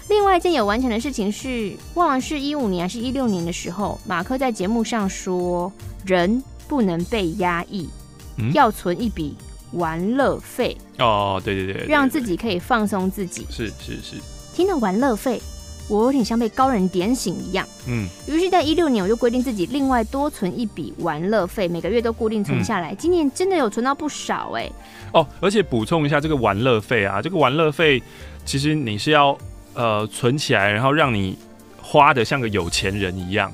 [0.09, 5.71] 另外一件有完成的事情是，忘了是一五年还是一六年的时候，马克在节目上说，
[6.05, 7.89] 人不能被压抑，
[8.37, 9.35] 嗯、要存一笔。
[9.73, 13.45] 玩乐费哦，对对对，对，让自己可以放松自己。
[13.49, 14.15] 是是是。
[14.53, 15.41] 听到玩乐费，
[15.87, 17.67] 我有点像被高人点醒一样。
[17.87, 18.07] 嗯。
[18.27, 22.93] 于是，在一六年，我就规定自己另外多存一笔玩乐费，每个月都固定存下来。
[22.93, 24.71] 嗯、今年真的有存到不少哎、欸。
[25.11, 28.01] 哦，而且补充一下，这个玩乐费啊，这个玩乐费
[28.45, 29.37] 其实你是要
[29.73, 31.37] 呃存起来，然后让你
[31.81, 33.51] 花的像个有钱人一样。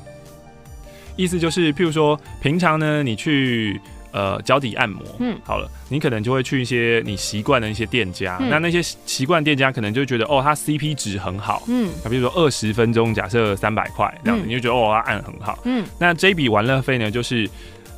[1.15, 3.81] 意思就是，譬如说，平常呢，你去。
[4.13, 17.49] 呃，脚底按摩，嗯，好了，你可能就会去一些你习惯的一些店家，嗯、那那些习惯店家可能就觉得，哦，它 CP 值很好，嗯，那比如说二十分钟，假设三百块这样子，嗯、你就觉得哦，它按很好，嗯，那这笔玩乐费呢，就是，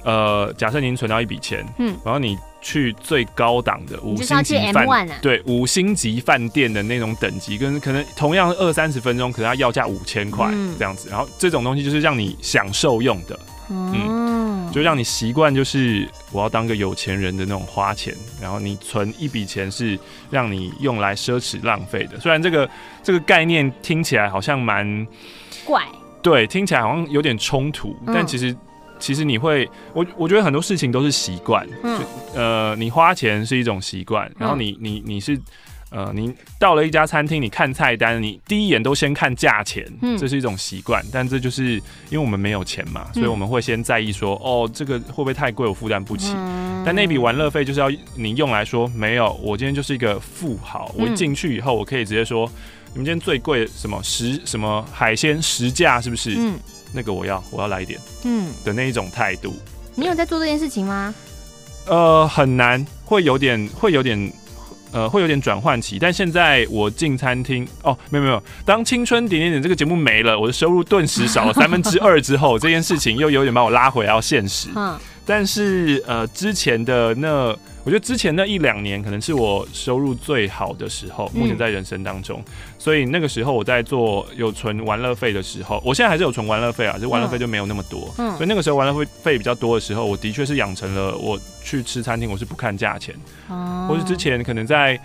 [0.05, 10.49] 呃，假设您存到一笔钱，嗯，然后你去最高档的五星级饭，啊、对，五星级饭店的那种等级，跟可能同样二三十分钟，可能要要价五千块
[10.79, 13.37] 这样子，然后这种东西就是让你享受用的。
[13.69, 19.97] 嗯，就让你习惯，就是我要当个有钱人的那种花钱，然后你存一笔钱是
[20.29, 22.19] 让你用来奢侈浪费的。
[22.19, 22.69] 虽然这个
[23.01, 25.07] 这个概念听起来好像蛮
[25.65, 25.81] 怪，
[26.21, 28.55] 对，听起来好像有点冲突，但其实
[28.99, 32.01] 其实你会，我我觉得很多事情都是习惯，嗯，
[32.33, 35.39] 呃，你花钱是一种习惯，然后你你你是。
[35.95, 36.29] 呃，你
[36.59, 41.01] 到了一家餐厅，你看菜单，你第一眼都先看价钱，嗯，这是一种习惯。
[41.09, 41.75] 但这就是
[42.09, 46.33] 因为我们没有钱嘛，所以我们会先在意说，哦，这个会不会太贵，我负担不起。
[46.35, 52.45] 嗯，但那笔玩乐费就是要你用来说，没有，我今天就是一个富豪，我一进去以后，我可以直接说，
[52.91, 56.35] 你们今天最贵什么十什么海鲜十价是不是？
[56.37, 56.59] 嗯，
[56.91, 59.55] 那个我要，我要来一点，嗯的那一种态度。
[59.95, 61.15] 你有在做这件事情吗？
[61.87, 64.29] 呃，很难，会有点，会有点。
[64.95, 74.69] 呃，会有点转换期，但现在我进餐厅哦，没有没有，当青春点点点这个节目没了，我的收入顿时少了三分之二之后，这件事情又有点把我拉回到现实。
[75.25, 77.55] 但是呃，之前的那。
[77.85, 93.13] 我觉得之前那一两年可能是我收入最好的时候，目前在人生当中，嗯、所以那个时候我在做有存玩乐费的时候，我现在还是有存玩乐费啊，就玩乐费就没有那么多，嗯，所以那个时候玩乐费费比较多的时候，我的确是养成了我去吃餐厅我是不看价钱，
[93.49, 94.99] 哦，或是之前可能在。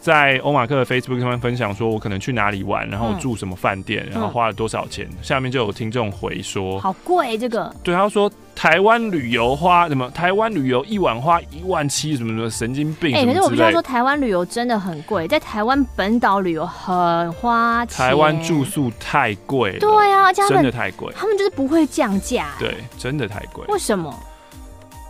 [0.00, 5.06] 在欧马克的 Facebook 上面分享说，我可能去哪里玩，然后住什么饭店，嗯、然后花了多少钱。
[5.10, 7.70] 嗯、下面就有听众回说，好贵这个。
[7.82, 10.10] 对，他说台湾旅游花什么？
[10.10, 13.16] 台湾旅游一晚花一万七，什么什么神经病。
[13.16, 17.96] 哎、欸，可是我不知道说台湾旅游真的很贵，在台湾本岛旅游很花钱。
[17.96, 19.78] 台湾住宿太贵了。
[19.78, 21.10] 对啊，真的太贵。
[21.16, 22.48] 他们就是不会降价。
[22.58, 23.64] 对，真的太贵。
[23.68, 24.14] 为什么？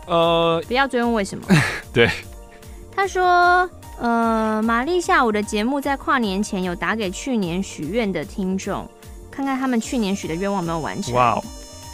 [0.07, 1.45] 呃，不要追问为什么。
[1.91, 2.09] 对。
[2.95, 3.69] 他说。
[3.99, 8.89] 呃，玛丽下午的节目在跨年前有打给去年许愿的听众，
[9.29, 11.13] 看看他们去年许的愿望有没有完成。
[11.13, 11.43] 哇 Wow，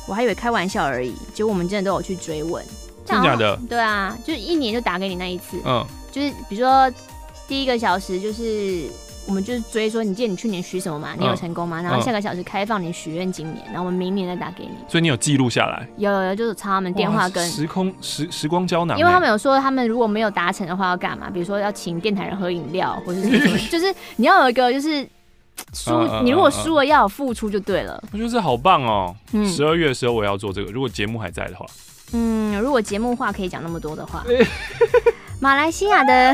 [0.08, 2.64] 我还以为开玩笑而已，结果我们真的都有去追问。
[3.06, 3.60] 真的假的？
[3.70, 5.58] 对啊，就是一年就打给你那一次。
[5.66, 6.92] 嗯，就是比如说
[7.48, 8.90] 第一个小时就是。
[9.28, 11.10] 我们就是追说，你记得你去年许什么吗？
[11.20, 11.82] 你有成功吗？
[11.82, 14.72] 然后下个小时开放你许愿今年，然后我们明年再打给你。
[14.88, 15.86] 所以你有记录下来？
[15.98, 18.98] 有有有，就是查他们电话跟时空时时光胶囊。
[18.98, 21.30] 因为他们有说，他们如果没有达成的话要干嘛？
[21.30, 25.06] 比如说要请电台人喝饮料，或者是 就是你要有一个就是
[25.74, 28.02] 输，你如果输了要有付出就对了。
[28.12, 29.16] 我觉得这好棒哦！
[29.46, 31.66] 十二月的时候我要做这个，如果节目还在的话。
[32.14, 34.24] 嗯，如果节目话可以讲那么多的话，
[35.42, 36.34] 马来西亚的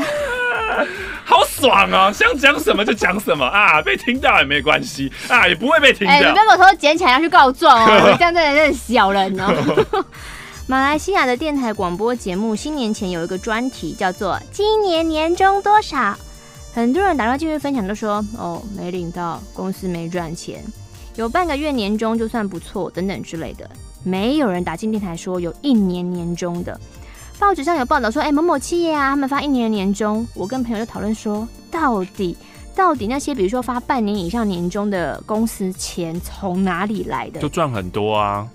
[1.26, 2.12] 好爽啊！
[2.12, 6.12] 想讲什么就讲什么啊，被听到也没关系啊，也不会被听到。
[6.12, 10.04] 哎、欸，你不要把我头捡起来要去告状哦，你 这样真的是小人哦。
[10.66, 16.16] 马来西亚的电台广播节目新年前有一个专题，叫做“今年年终多少”。
[16.74, 20.60] 很多人打电话进去分享，都说：“哦，没领到，公司没赚钱，
[21.14, 23.70] 有半个月年终就算不错，等等之类的。”
[24.02, 26.78] 没有人打进电台说有一年年终的。
[27.38, 32.36] 报纸上有报道说：“哎，某某企业啊，他们发一年的年终。”我跟朋友就讨论说：“到底
[32.74, 38.48] 到底那些比如说发半年以上年终的公司，钱从哪里来的？”就赚很多啊。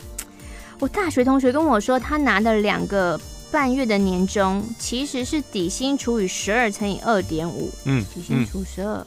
[0.80, 3.20] 我大学同学跟我说，他拿的两个
[3.52, 7.72] 半月的年终，其实是底薪除以十二乘以二点五。
[7.86, 9.06] 嗯，底薪除十二，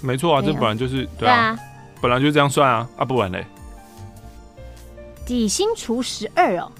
[0.00, 1.60] 没错啊，这本来就是对啊，对啊，
[2.00, 3.46] 本来就这样算啊，啊，不然嘞，
[5.24, 6.70] 底薪除十二哦，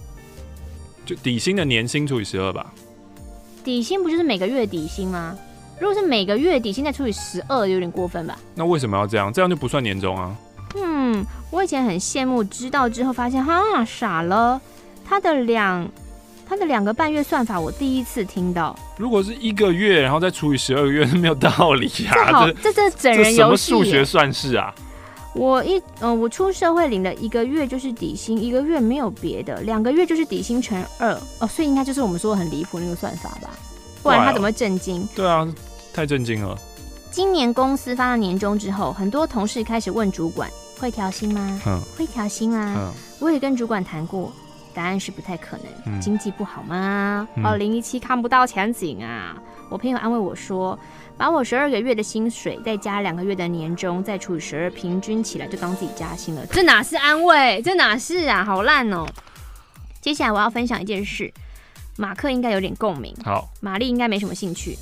[1.04, 2.72] 就底薪的年薪除以十二吧。
[3.64, 5.36] 底薪不就是每个月底薪吗？
[5.78, 8.38] 如果是每个月底薪再除以十二，有点过分吧？
[8.54, 9.32] 那为什么要这样？
[9.32, 10.36] 这样就不算年终啊？
[10.74, 14.60] 嗯，我以前很羡慕，知道之后发现哈傻了。
[15.04, 15.88] 他的两，
[16.48, 18.74] 他的两个半月算法，我第一次听到。
[18.96, 22.14] 如果是一个月，然后再除以十二个月，是没有道理呀、啊。
[22.14, 23.72] 这好，这这整人游戏。
[23.72, 24.72] 什么数学算式啊？
[25.34, 33.50] 我一，嗯、呃，我出社会领的一个月就是底薪，一个月没有别的，两个月就是底薪乘二哦，所以应该就是我们说的很离谱那个算法吧？
[34.02, 35.06] 不然他怎么会震惊？
[35.14, 35.46] 对啊，
[35.92, 36.56] 太震惊了。
[37.10, 41.60] 今年公司发了年终之后，很多同事开始问主管：“会调薪吗？
[41.66, 44.32] 嗯、会调薪吗？”嗯、我也跟主管谈过，
[44.76, 45.66] 答案是不太可能。
[45.86, 47.26] 嗯、经济不好吗？
[47.42, 49.34] 二零一七看不到前景啊！
[49.70, 50.78] 我朋友安慰我说
[51.16, 57.62] ：“把我十二个月的薪水再加两个月的年终，再除以十二，平均起来就当自己加薪了。”这哪是安慰？
[57.64, 58.44] 这哪是啊？
[58.44, 59.06] 好烂哦！
[60.00, 61.32] 接下来我要分享一件事，
[61.96, 63.12] 马克应该有点共鸣。
[63.24, 64.76] 好，玛丽应该没什么兴趣。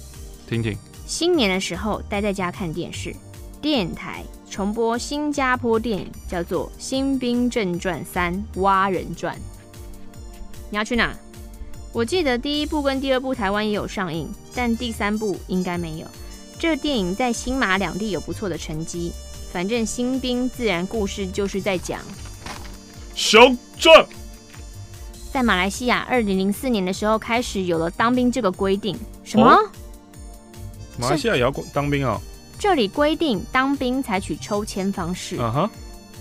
[0.47, 0.77] 听听。
[1.07, 3.15] 新年的时候待在家看电视，
[3.63, 9.35] 电台重播新加坡电影，叫做《新兵正传三：蛙人传》。
[10.75, 11.15] 你要去哪？
[11.93, 16.07] 我记得第一部跟第二部台湾也有上映，但第三部应该没有。
[16.59, 19.13] 这电影在新马两地有不错的成绩。
[19.53, 22.01] 反正新兵自然故事就是在讲
[23.15, 23.39] 小
[23.79, 24.05] 战。
[25.33, 28.99] 在马来西亚，二零零四年的时候开始有了当兵这个规定。
[29.23, 29.47] 什么？
[29.47, 29.71] 哦
[30.99, 32.21] 马来西亚也要当兵啊、哦！
[32.59, 35.37] 这里规定当兵采取抽签方式。
[35.39, 35.71] 嗯哼，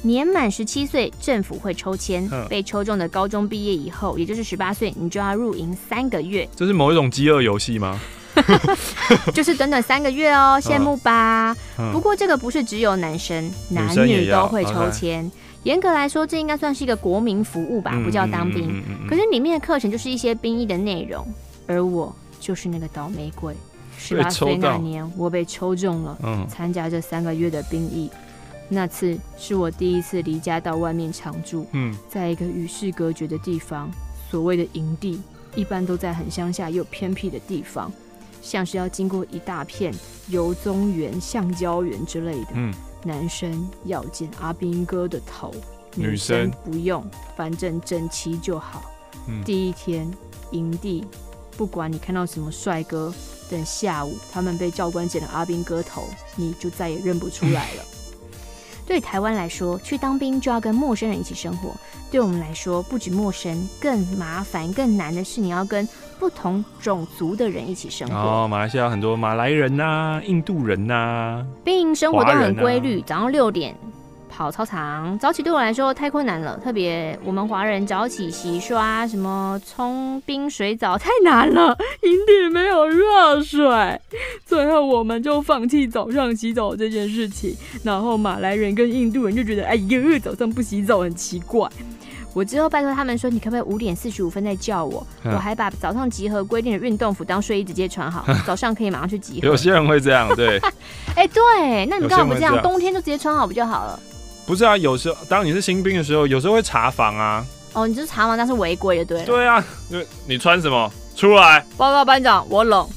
[0.04, 6.48] 年满十七岁，政府会抽签，被抽中的高中毕业以后，也就是十八岁，你就要入营三个月。
[6.56, 8.00] 这是某一种饥饿游戏吗？
[9.34, 11.56] 就是短短三个月哦，羡慕吧？
[11.92, 15.32] 不过这个不是只有男生，男女都会抽签。
[15.63, 18.84] 严格来说，这应该算是一个国民服务吧，不叫当兵。
[19.08, 21.26] 可是里面的课程就是一些兵役的内容，
[21.68, 23.56] 而我就是那个倒霉鬼。
[23.98, 26.18] 十八岁那年，我被抽中了，
[26.50, 28.10] 参加这三个月的兵役。
[28.74, 33.90] 那次是我第一次离家到外面常住，嗯在一个与世隔绝的地方。
[34.30, 35.22] 所谓的营地，
[35.56, 37.92] 一般都在很乡下又偏僻的地方，
[38.42, 39.94] 像是要经过一大片
[40.28, 42.74] 油棕园、橡胶园之类的。
[43.06, 45.54] 男生要剪阿兵哥的头，
[45.96, 47.06] 女生不用，
[47.36, 48.82] 反正整齐就好。
[49.46, 50.10] 第一天
[50.52, 51.06] 营地，
[51.56, 53.14] 不管你看到什么帅哥。
[53.52, 56.06] 等下午，他们被教官剪了阿兵哥头，
[56.36, 57.84] 你就再也认不出来了。
[58.86, 61.72] 对台湾来说，去当兵就要跟陌生人一起生活。
[62.12, 65.88] 对我们来说，不止陌生，更麻烦、更难的是你要跟
[66.19, 68.15] 不同种族的人一起生活。
[68.15, 73.76] 哦，马来西亚很多马来人呐、啊、印度人呐、啊，兵营生活都很规律，啊、早上六点。
[74.36, 76.60] 跑操场，早起对我来说太困难了。
[76.63, 84.02] 特别我们华人早起洗刷，什么冲冰水澡太难了，营地没有热水。
[84.43, 87.56] 最后我们就放弃早上洗澡这件事情。
[87.84, 91.69] 然后马来人跟印度人就觉得，哎呦，早上不洗澡很奇怪。
[92.34, 95.06] 我之后拜托他们说，你可不可以五点四十五分再叫我？
[95.24, 99.48] 我还把早上 集合规定的运动服当睡衣直接穿好，早上可以马上去集合。
[99.48, 100.60] 有些人会这样，对。
[101.15, 102.60] 哎，对，那你干嘛不这样？
[102.63, 104.00] 冬天就直接穿好不就好了？
[104.46, 107.46] 不是啊，有时候当你是新兵的时候，有时候会查房啊。
[107.74, 109.24] 哦，你就是查房，但是违规的，对。
[109.26, 110.92] 对啊，你你穿什么？
[111.16, 111.66] 出来！
[111.78, 112.88] 报告班长，我冷。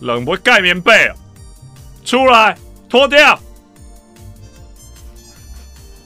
[0.00, 1.14] 冷不会盖棉被啊！
[2.04, 2.56] 出来，
[2.88, 3.38] 脱掉。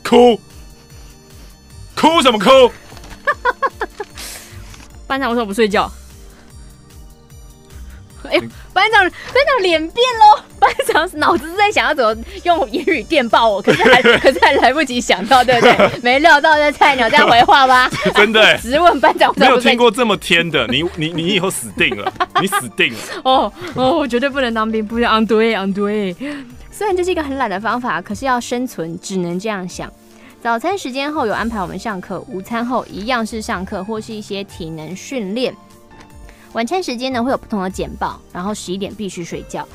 [0.02, 0.40] 哭？
[1.94, 2.72] 哭什么哭？
[5.06, 5.90] 班长为什么不睡觉？
[8.30, 8.38] 哎、
[8.72, 9.10] 班长，班
[9.46, 10.42] 长脸变喽！
[10.58, 15.90] 班长脑子是在想要怎么用言语电报我，可是还 可是还来不及想到，对不对？
[16.02, 17.90] 没料到这菜鸟这样回话吧？
[18.14, 22.98] 真的、欸，直问班长，没有听过这么天的，你你你以后死定了，你死定了！
[23.24, 26.14] 哦哦，我绝对不能当兵，不能安对安对。
[26.70, 29.92] 虽然这是一个很懒的方法，可是要生存只能这样想。
[30.42, 35.54] 早餐时间后有安排我们上课，午餐后一样是上课或是一些体能训练。
[36.52, 39.66] 晚餐时间呢会有不同的简报，然后十一点必须睡觉。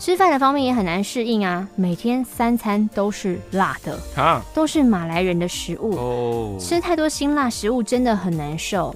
[0.00, 8.94] 吃饭的方面也很难适应啊，每天三餐都是辣的啊，都是马来人的食物哦，吃太多辛辣食物真的很难受。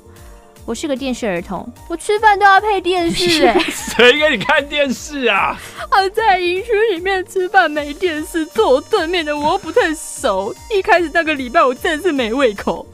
[0.66, 5.58] 我是个电视儿童，我吃饭都要配电视 哎、欸，谁给你看电视啊？
[5.88, 10.54] 啊，在营区里面吃饭没电视，坐我对面的我又不太熟。
[10.70, 12.84] 一开始那个礼拜我真的是没胃口。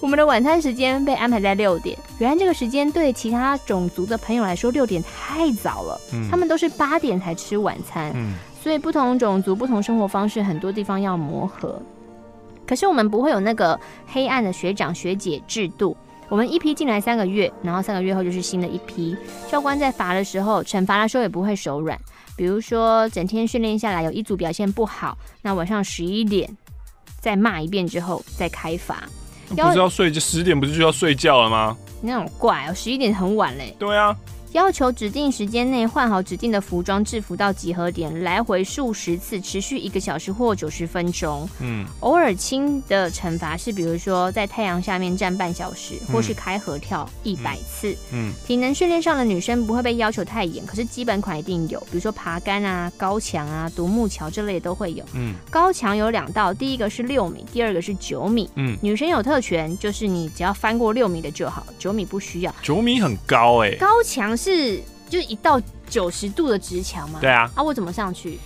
[0.00, 11.80] 我们的晚餐时间被安排在六点，原来这个时间对其他种族的朋友来说六点太早了，嗯、他们都是八点才吃晚餐，嗯、所以不同种族、不同生活方式，很多地方要磨合。
[12.66, 15.96] 可是我们不会有那个黑暗的学长学姐制度。
[16.28, 19.16] 我们一批进来三个月，然后三个月后就是新的一批。
[19.50, 21.98] 教官在罚的时候，惩罚的时候也不会手软。
[22.36, 26.48] 比如说，整天训练下来有一组表现不好，那晚上十一点
[27.18, 29.02] 再骂一遍之后再开罚。
[29.56, 31.76] 不是要睡就十点不是就要睡觉了吗？
[32.00, 33.74] 你那种怪哦，十一点很晚嘞。
[33.78, 34.16] 对啊。
[34.52, 41.48] 要求指定时间内换好指定的服装制服到集合点，来回数十次，持续一个小时或九十分钟。
[41.60, 47.96] 嗯，偶尔轻的惩罚是，比如说在太阳下面站半小时，或是开合跳一百次。
[48.12, 55.04] 嗯，体能训练上的女生不会被要求太严，可是基本款一定有，比如说爬杆啊、高墙啊、独木桥这类的都会有。
[55.14, 58.50] 嗯，高墙有两道，第一个是六米，第二个是九米。
[58.56, 62.52] 嗯，女生有特权，就是你只要翻过六米的就好，九米不需要。
[62.60, 64.36] 九米很高哎、欸，高墙。
[64.42, 67.18] 是，就一道九十度的直墙吗？
[67.20, 68.38] 对啊，啊，我怎么上去？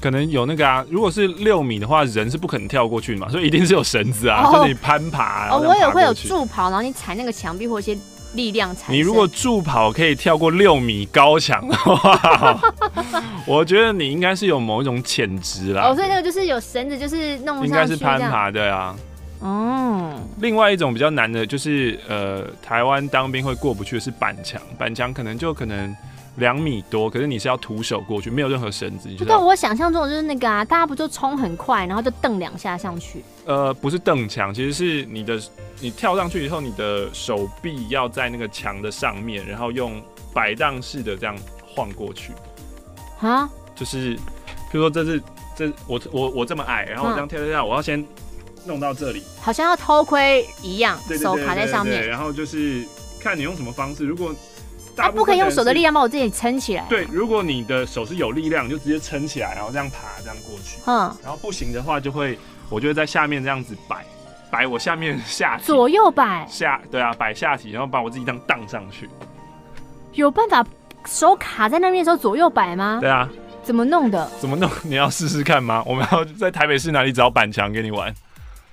[0.00, 5.48] 可能有那个啊，如果是六米的话，人是不可能跳过去的嘛，所以一定是有绳子啊，哦、就是你攀爬。
[5.50, 7.98] 哦，我也会有助跑，然后你踩那个墙壁或一些
[8.34, 8.92] 力量踩。
[8.92, 12.60] 你如果助跑可以跳过六米高墙的话，
[13.44, 15.88] 我觉得你应该是有某一种潜质啦。
[15.88, 17.68] 哦，所以那个就是有绳子，就是弄上去。
[17.68, 18.94] 应该是攀爬，对啊。
[19.40, 25.96] 哦，另外一种比较难的就是，呃，台湾当兵会过不去的是板墙，板墙可能就可能
[26.36, 29.08] 两米多，可是你是要徒手过去，没有任何绳子。
[29.14, 33.24] 就对，我想象中的就是那个啊，大家不就冲很快，然后就蹬两下上去？
[33.46, 35.40] 呃，不是蹬墙，其实是你的，
[35.80, 40.02] 你跳上去以后，你的手臂要在那个墙的上面，然后用
[40.34, 41.34] 摆荡式的这样
[41.66, 42.34] 晃过去。
[43.20, 43.48] 啊？
[43.74, 44.16] 就是，
[44.70, 45.22] 比如说这是
[45.56, 48.06] 这我我我这么矮，然后我这样跳跳跳，我要先。
[48.64, 52.06] 弄到这里，好像要偷窥一样，手卡在上面。
[52.06, 52.84] 然后就是
[53.20, 54.04] 看你用什么方式。
[54.04, 54.34] 如果
[54.96, 56.84] 他、啊、不可以用手的力量把我自己撑起来。
[56.88, 60.78] 对，如果你的手是有力量，你就直接撑起来，然后这样爬，这样过去。
[60.86, 61.16] 嗯。
[61.22, 62.38] 然后不行的话，就会
[62.68, 64.04] 我就会在下面这样子摆
[64.50, 69.08] 摆我下面下体，左右摆下，对啊，摆下体，然后把我自己这样荡上去。
[70.12, 70.66] 有办法
[71.06, 72.98] 手卡在那边的时候左右摆吗？
[73.00, 73.28] 对啊。
[73.62, 74.28] 怎么弄的？
[74.40, 74.68] 怎么弄？
[74.82, 75.84] 你要试试看吗？
[75.86, 78.12] 我们要在台北市哪里找板墙给你玩？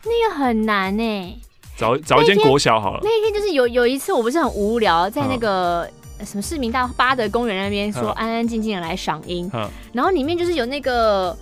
[0.07, 1.39] 那个很难呢、欸，
[1.77, 2.99] 找找一间国小好了。
[3.03, 5.89] 那一天就是有有一次，我不是很无聊，在那个
[6.25, 9.49] 什么市民大巴德公园那边说安安静静的来赏樱，
[9.93, 11.37] 然后里面就是有那个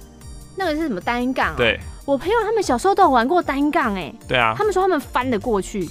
[0.55, 1.55] 那个是什么单杠、啊？
[1.57, 4.13] 对，我朋友他们小时候都有玩过单杠哎。
[4.27, 5.89] 对啊，他们说他们翻得过去。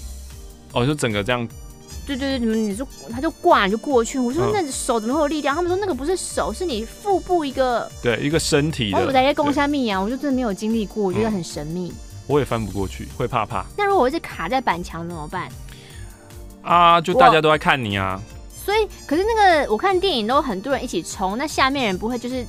[0.72, 1.46] 哦，就整个这样。
[2.06, 4.18] 对对对，你们你就他就挂就过去。
[4.18, 5.56] 我说那手怎么会有力量？
[5.56, 8.98] 他们说那个不是手，是你腹部一个对一个身体的。
[8.98, 11.90] 我在攻山密啊，我就真的没有经历过，我觉得很神秘。
[12.26, 13.64] 我也翻不过去，会怕怕。
[13.76, 15.48] 那如果我一直卡在板墙怎么办？
[16.62, 18.20] 啊，就大家都在看你啊。
[18.64, 22.44] 所以，可是那个我看电影都很多人一起冲，那下面人不会就是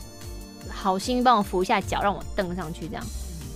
[0.69, 3.03] 好心帮我扶一下脚，让我蹬上去这样？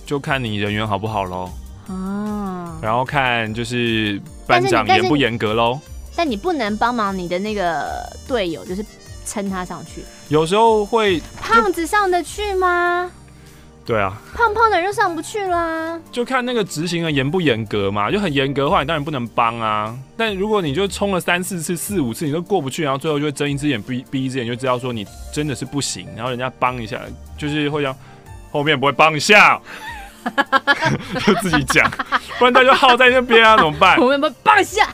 [0.04, 1.50] 就看你人缘好不好喽。
[1.88, 2.78] 啊。
[2.82, 5.80] 然后看就是班长严不严格喽。
[6.14, 8.84] 但你不能帮忙你的那个队友，就是
[9.24, 10.04] 撑他上去。
[10.28, 11.22] 有时候会。
[11.40, 13.10] 胖子上得去吗？
[13.90, 15.98] 对啊，胖胖的人就上不去啦。
[16.12, 19.92] 就看那个执行的严不严格嘛，就很严格的话，你当然不能帮啊。
[20.16, 26.06] 但如果你就冲了三四次、四五次，你都过不去，然后最后就会睁一只眼闭闭一只眼，就知道说你真的是不行。
[26.14, 27.00] 然后人家帮一下，
[27.36, 27.92] 就是会让
[28.52, 29.60] 后面不会帮一下，
[31.26, 31.90] 就自己讲，
[32.38, 33.96] 不然他就耗在那边啊，怎么办？
[33.96, 34.86] 后面不会帮一下。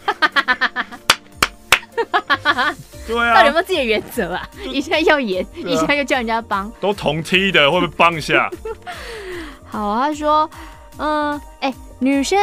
[3.07, 4.49] 对啊，到底有没有自己的原则啊？
[4.73, 8.51] 一下要演，啊、一下又叫人家帮，都同梯的，会不会帮一下？
[9.69, 10.49] 好，他说，
[10.99, 12.39] 嗯，哎、欸，女生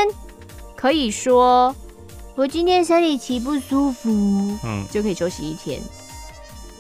[0.76, 1.76] 可以说
[2.36, 4.10] 我今天生理期不舒服，
[4.64, 5.82] 嗯，就可以休息一天。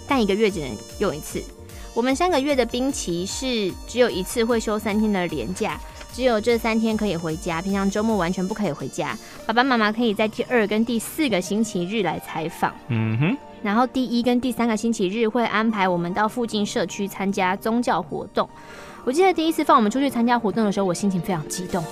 [0.08, 0.70] 但一个月只能
[1.00, 1.44] 用一次。
[1.94, 5.80] 我们三个月的冰期是只有一次会休三天的连假，
[6.14, 9.18] 只有这三天可以回家，平常周末完全不可以回家。
[9.47, 12.72] 爸爸妈妈可以在第二跟第四个星期日来采访。
[12.89, 13.38] 嗯哼。
[13.64, 18.47] 然后第一跟第三个星期日会安排我们到附近社区参加宗教活动。
[19.03, 21.84] 我记得第一次放我们出去参加活动的时候，我心情非常激动。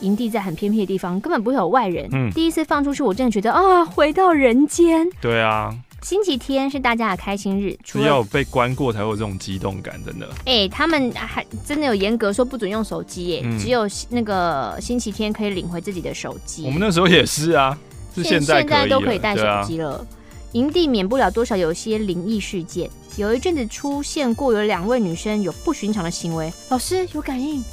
[0.00, 2.08] 营地在很偏僻的地方，根本不会有外人。
[2.12, 2.30] 嗯。
[2.32, 5.06] 第一次放出去，我真的觉得啊，回到人间。
[5.20, 5.74] 对啊。
[6.02, 10.28] 星期天是大家的开心日，除了要被关过才会有这种激动感，真的。
[10.44, 16.64] 哎、欸，他们还真的有严格说不准用手机，哎、嗯，只有那个星期天可以领回自己的手机。
[16.64, 17.76] 我们那时候也是啊，
[18.14, 20.06] 是现在现在都可以带手机了。
[20.52, 26.52] 营、啊、地免不了多少有些灵异事件，有一阵子出现过有两位女生有不寻常的行为。
[26.68, 27.64] 老师有感应，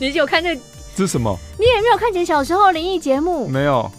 [0.00, 0.62] 你有看这个？
[0.96, 1.36] 这是什么？
[1.58, 3.46] 你也没有看见小时候灵异节目？
[3.46, 3.90] 没有。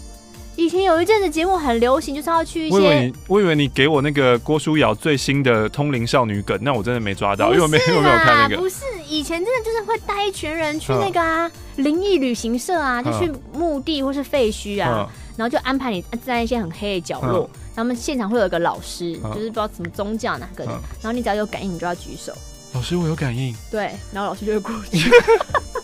[0.60, 2.76] 以前有一阵子节目很流行，就是要去一些。
[2.76, 8.58] 我以为你，我以为你给我那个郭书瑶最新的通灵少女梗，那我真的没抓到，因为我没有没有看那个。
[8.58, 22.34] 不是，以前真的就是会带一群人去那个啊灵异旅行社啊，就去墓地或是废墟啊，然后就安排你在一些很黑的角落，他们现场会有一个老师，就是不知道什么宗教哪个的，然后你只要有感应，你就要举手。
[22.74, 23.56] 老师，我有感应。
[23.72, 25.10] 对，然后老师就会过去。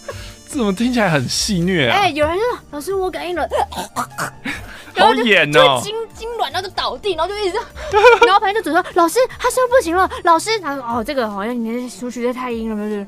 [0.55, 1.97] 这怎么听起来很戏虐啊？
[1.97, 3.45] 哎、欸，有人说老师我感应了，
[4.95, 7.57] 好演哦，痙痙攣，然后就倒地，然后就一直，
[8.25, 13.05] 然后旁边就主说老师他说不行了，老师他说哦这个好像你的数学太阴了，不是？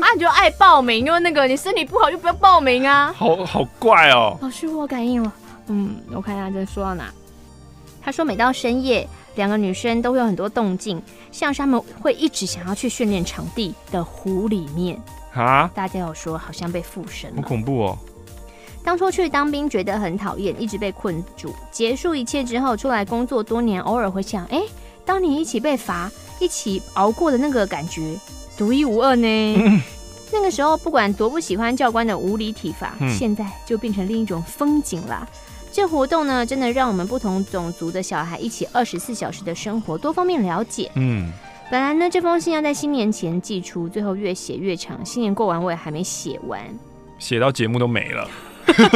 [0.00, 4.38] 啊你就爱报名，因为那个你身体不好就不要报名啊，好好怪哦。
[4.40, 5.30] 老师我感应了，
[5.66, 7.12] 嗯，我看一下这说到哪？
[8.02, 14.98] 他说每到深夜，两个女生都会有很多动静，像是他们会一直想要去训练场地的湖里面。
[15.34, 15.70] 啊！
[15.74, 17.98] 大家有说好像被附身了，好恐怖哦！
[18.84, 21.54] 当初去当兵觉得很讨厌，一直被困住。
[21.70, 24.68] 结束一切之后，出来工作多年，偶尔会想：哎、欸，
[25.04, 26.10] 当年一起被罚、
[26.40, 28.18] 一起熬过的那个感觉，
[28.58, 29.56] 独一无二呢。
[29.56, 29.80] 嗯、
[30.32, 35.26] 那个时候不管多不喜欢教官的无理体罚，嗯、现在就变成另一种风景啦。
[35.70, 40.90] 这活动呢，真的让我们不同种族的小孩一起二十四小时的生活，多方面了解。
[40.96, 41.32] 嗯。
[41.72, 45.02] 本来呢，这封信要在新年前寄出，最后越写越长。
[45.02, 46.60] 新年过完，我也还没写完，
[47.18, 48.28] 写到节目都没了。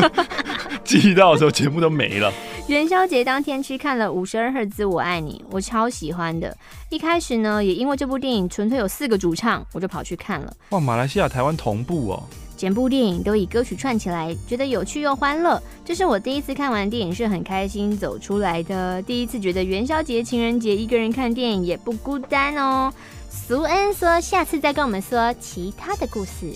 [0.84, 2.30] 寄到的时候，节目都没了。
[2.68, 6.54] 元宵节当天去看了《五十二赫兹我爱你》，我超喜欢的。
[6.90, 10.52] 一开始呢，也因为这部电影纯粹有四个主唱，我就跑去看了。
[10.68, 12.22] 哇，马来西亚、台湾同步哦。
[12.56, 15.62] 整部电影都以歌曲串起来，觉得有趣又欢乐。
[15.84, 22.92] 这是我第一次看完电影是很开心走出来的，第一次觉得元宵节、情人节一个人看电影也不孤单哦。
[23.30, 26.52] 苏恩说，下次再跟我们说其他的故事。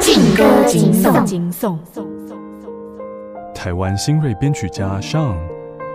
[0.00, 1.78] 劲歌金颂，金颂，
[3.54, 5.36] 台湾新锐编曲家上。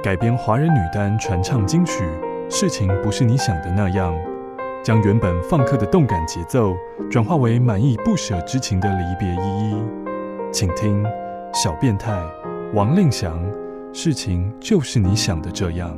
[0.03, 2.03] 改编华人女单传唱金曲，
[2.49, 4.11] 事情不是你想的那样，
[4.83, 6.75] 将原本放克的动感节奏
[7.09, 9.75] 转化为满意不舍之情的离别依依。
[10.51, 11.05] 请听
[11.53, 12.19] 小变态
[12.73, 13.39] 王令祥，
[13.93, 15.95] 事情就是你想的这样。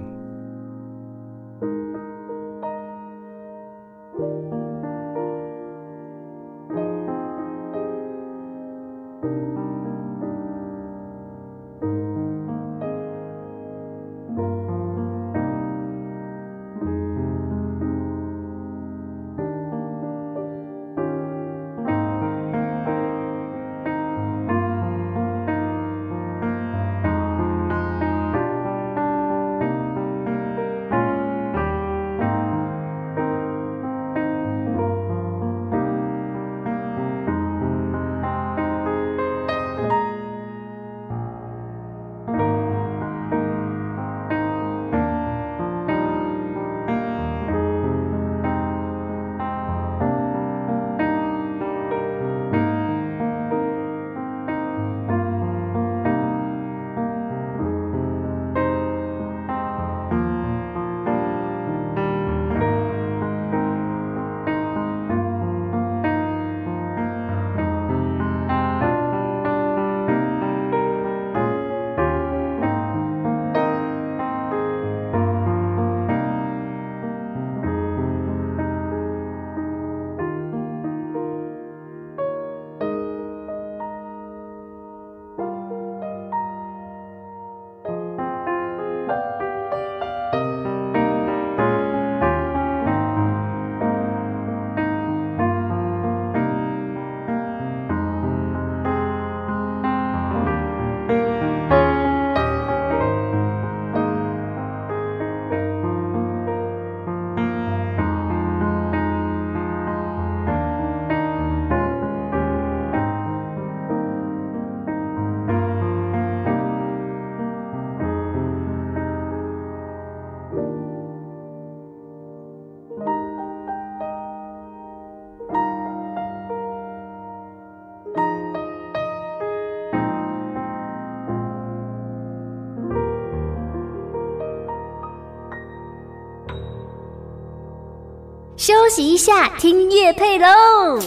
[138.93, 140.99] 息一下，听乐配喽。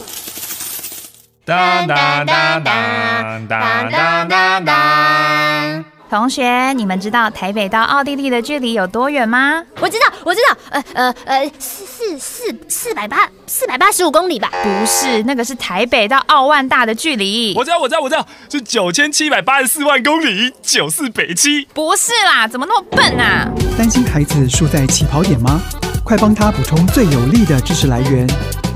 [1.45, 5.85] 当当当当当当当当。
[6.11, 9.63] 同学，你们知道台北到奥地利的距离有多远吗？
[9.79, 14.51] 我知道，我知道，呃呃呃，四四四四百八四百八十五公里吧？
[14.65, 17.55] 不是，那个是台北到奥万大的距离。
[17.57, 21.65] 我知道，我知道，我知道，是九千七百八十四万公里，九四北七。
[21.73, 23.49] 不是啦，怎么那么笨啊？
[23.79, 25.61] 担心孩子输在起跑点吗？
[26.07, 28.25] 快帮他补充最有力的知识来源，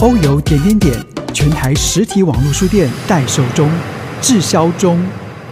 [0.01, 0.93] 欧游点点点，
[1.33, 3.71] 全台实体网络书店代售中，
[4.21, 5.01] 滞销中，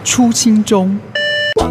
[0.02, 0.98] 出清中。
[1.56, 1.66] 他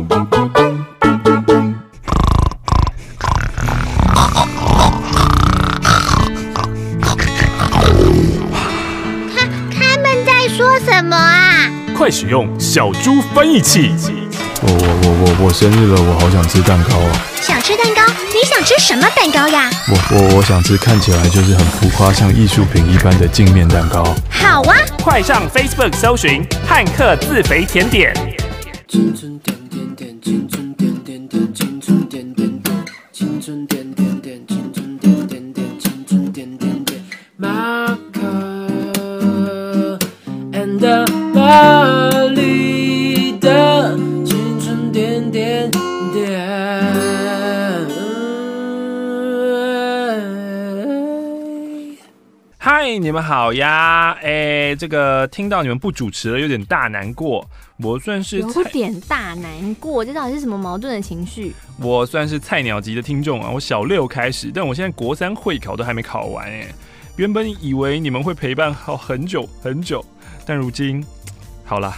[9.70, 11.70] 他们在说什么啊？
[11.98, 13.92] 快使用小猪翻译器！
[14.60, 17.26] 我我我我我生日了，我好想吃蛋糕啊！
[17.42, 18.02] 想吃蛋糕？
[18.34, 19.70] 你想吃什么蛋糕呀？
[19.88, 24.16] 我我我想吃看起来就是很浮夸，像艺术品一般的镜面蛋糕。
[24.30, 24.76] 好啊！
[25.04, 28.12] 快上 Facebook 搜寻汉克自肥甜点。
[53.28, 57.46] 好呀，哎，这个听到你们不主持了，有点大难过。
[57.84, 61.54] 我算是有点大难过，这到底是什么矛盾的情绪？
[61.78, 66.70] 我算是菜鸟级的听众啊，我小六开始，但我现在国三会考都还没考完哎。
[67.18, 70.02] 原本以为你们会陪伴好很久很久，
[70.46, 71.06] 但如今，
[71.66, 71.98] 好啦，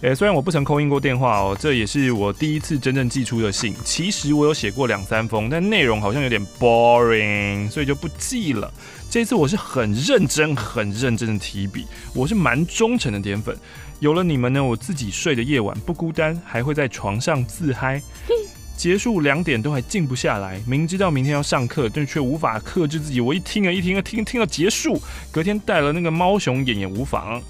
[0.00, 3.74] 哎，虽然我不曾 call in 过电话哦，这也是我第一次真正寄出的信。
[3.84, 8.72] 其实我有写过两三封，但内容好像有点 boring，所以就不寄了。
[9.10, 11.84] 这次我是很认真、很认真的提笔，
[12.14, 13.58] 我是蛮忠诚的点粉。
[13.98, 18.00] 有了你们呢，我自己睡的夜晚不孤单，还会在床上自嗨。
[18.78, 23.20] 结束两点都还静不下来，明知道明天要上课，但却无法克制自己。
[23.20, 25.02] 我一听啊，一听啊，听听到结束，
[25.32, 27.42] 隔天带了那个猫熊眼也无妨。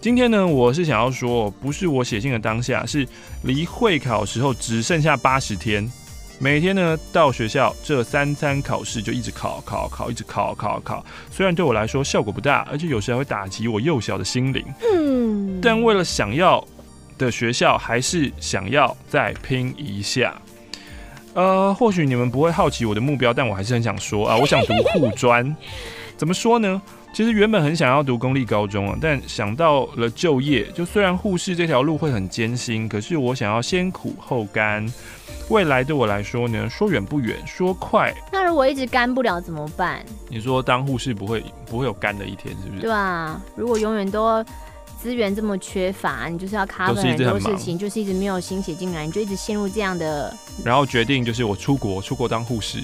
[0.00, 3.06] 今天呢，我是想要说，不是我写信的当下，是
[3.42, 5.90] 离会考时候只剩下八十天。
[6.42, 11.06] 每天呢，到学校这三餐考试就一直考考考，一直考考考。
[11.30, 14.64] 虽然对我来说效果不大，而且有时还会打击我幼小的心灵。
[14.92, 16.62] 嗯，但为了想要
[17.16, 20.34] 的学校，还是想要再拼一下。
[21.34, 25.56] 呃，或许你们不会好奇我的目标，但我还是很想说啊，我想读护专。
[26.18, 26.82] 怎么说呢？
[27.12, 34.86] 其实原本很想要读公立高中啊，但想到了就业，就虽然护士这条路会很艰辛，可是我想要先苦后甘。
[35.48, 38.14] 未来对我来说呢，说远不远，说快。
[38.32, 40.02] 那如果一直干不了怎么办？
[40.30, 42.80] 你说当护士不会不会有干的一天，是不是？
[42.80, 44.42] 对啊，如果永远都
[45.02, 50.34] 资源这么缺乏，你就是要 cover 很多事情，就是一直没有心血进来，你就一直陷入这样的。
[50.64, 52.78] 然后决定就是我出国，出国当护士。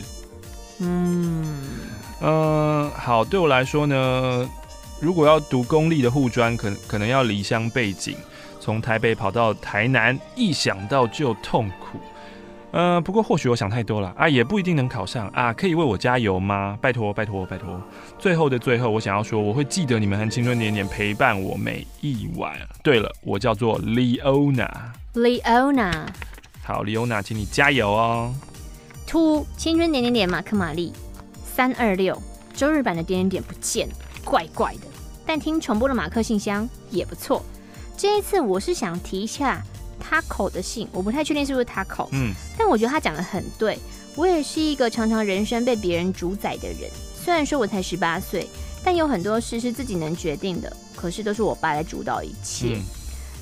[0.81, 1.63] 嗯。
[2.21, 4.49] 嗯、呃，好，对我来说呢，
[5.01, 8.17] 如果要读公立的护专，可能可能要离乡背井，
[8.61, 11.99] 从台北跑到台南，一想到就痛苦。
[12.71, 16.79] 呃，不过或许我想太多了啊，也不一定能考上啊，可以为我加油吗？
[16.83, 17.81] 拜托，拜托，拜托！
[18.19, 22.53] 最后的最后，我想要说，我会记得你们和青春点点陪伴我每一晚。
[22.83, 24.69] 对了，我叫做 Leona。
[25.15, 25.93] Leona。
[26.63, 28.35] 好，Leona，请你加油哦。
[29.07, 30.93] To 青春点点点马克玛丽。
[31.59, 32.17] 三二六
[32.55, 33.95] 周日版的点点点不见了，
[34.25, 34.83] 怪怪的。
[35.27, 37.45] 但听重播的马克信箱也不错。
[37.97, 39.61] 这一次我是想提一下
[40.01, 43.77] Taco 的信，我不太确定是不是 Taco，嗯，但我觉得他讲的很对。
[44.15, 46.89] 我也是一个常常人生被别人主宰的人。
[47.21, 48.47] 虽然说我才十八岁，
[48.85, 52.77] 但有很多事是自己能决定的，可是都是我爸来主导一切。
[52.77, 52.83] 嗯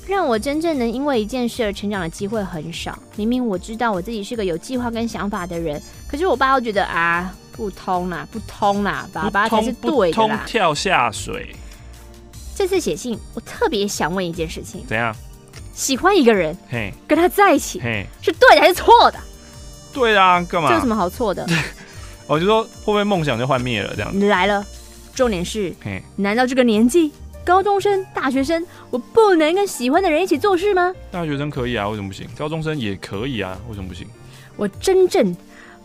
[0.07, 2.97] 让我真正能因为一件事而成长的机会很少。
[3.17, 10.43] 明明我知道我自己是个有计划跟想法的人，可是我爸又觉得啊，不通啦，不通啦，爸爸才是对的啦。
[10.45, 11.55] 跳下水。
[12.55, 15.13] 这次写信，我特别想问一件事情：怎样？
[15.73, 19.19] 喜欢一个人，嘿，跟他在一起，嘿，是对的还是错的？
[19.91, 20.69] 对啊，干嘛？
[20.69, 21.45] 这有什么好错的？
[22.27, 23.93] 我就说会不会梦想就幻灭了？
[23.95, 24.11] 这样。
[24.13, 24.63] 你来了，
[25.15, 27.11] 重点是，嘿，难道这个年纪？
[27.43, 30.93] 高中生、大学生，我不能跟喜欢的人一起做事吗？
[31.09, 32.27] 大学生可以啊，为什么不行？
[32.37, 34.05] 高中生也可以啊，为什么不行？
[34.57, 35.33] 我真正，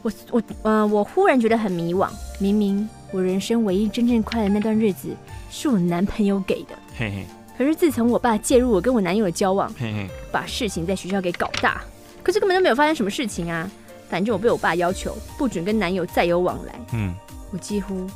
[0.02, 2.08] 我我呃，我忽然觉得很迷惘。
[2.38, 5.08] 明明我人生唯一真正快乐那段日子
[5.50, 7.26] 是我男朋友给的，嘿嘿。
[7.56, 11.82] 可是自从我爸介入我跟我男友的交往，嘿嘿，把事情在学校给搞大，
[12.22, 13.70] 可是根本就没有发生什么事情啊。
[14.08, 17.14] 反正我被我爸要求不准跟男友再有往来，嗯，
[17.50, 18.06] 我几乎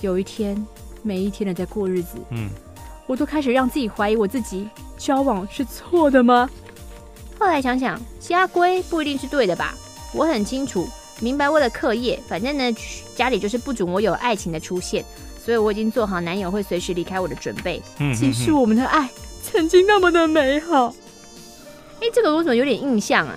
[0.00, 0.64] 有一天，
[1.02, 2.48] 每一天的在过日子，嗯，
[3.06, 6.48] 我都开始让自己怀疑我自己交往是错的吗？
[7.38, 9.74] 后来想想，家规不一定是对的吧？
[10.14, 10.86] 我很清楚，
[11.20, 12.74] 明白为了课业，反正呢，
[13.14, 15.04] 家里就是不准我有爱情的出现，
[15.38, 17.80] 所以我已经做好男友会随时离开我的准备。
[17.98, 19.08] 嗯，其实我们的爱
[19.42, 20.94] 曾经那么的美好。
[22.00, 23.34] 哎，这个我怎么有点印象啊？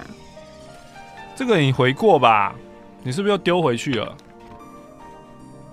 [1.35, 2.55] 这个你回过吧？
[3.03, 4.15] 你是不是又丢回去了？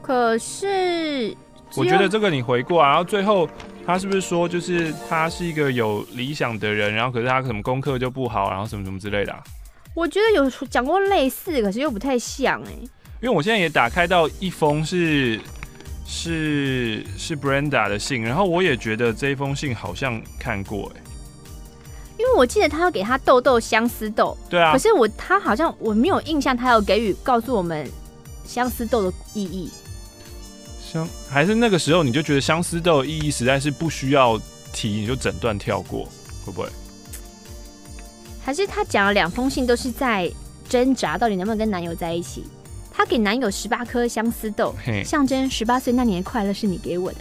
[0.03, 1.37] 可是，
[1.77, 3.49] 我觉得这个你回过啊，然后最后
[3.87, 9.41] 他是不是说，就是他是一个有理想的人，然后可是他什么功课就不好，然后什么什么之类的啊？
[9.95, 12.73] 我觉得有讲过类似，可是又不太像哎。
[13.21, 15.39] 因为我现在也打开到一封是
[16.07, 21.03] 是是 Brenda 的信，然后我也觉得这一封信好像看过哎。
[22.19, 27.91] 因为我记得他要给他豆豆相思豆，对啊，可是我他好像我没有印象，他要给予告诉我们
[28.45, 29.71] 相思豆的意义。
[30.83, 34.41] 相还是那个时候你就觉得相思豆的意义实在是不需要
[34.73, 36.05] 提，你就整段跳过，
[36.45, 36.69] 会不会？
[38.51, 40.29] 还是他讲了两封信都是在
[40.69, 42.43] 挣扎，到底能不能跟男友在一起？
[42.93, 44.75] 他给男友十八颗相思豆，
[45.05, 47.19] 象征十八岁那年的快乐是你给我的。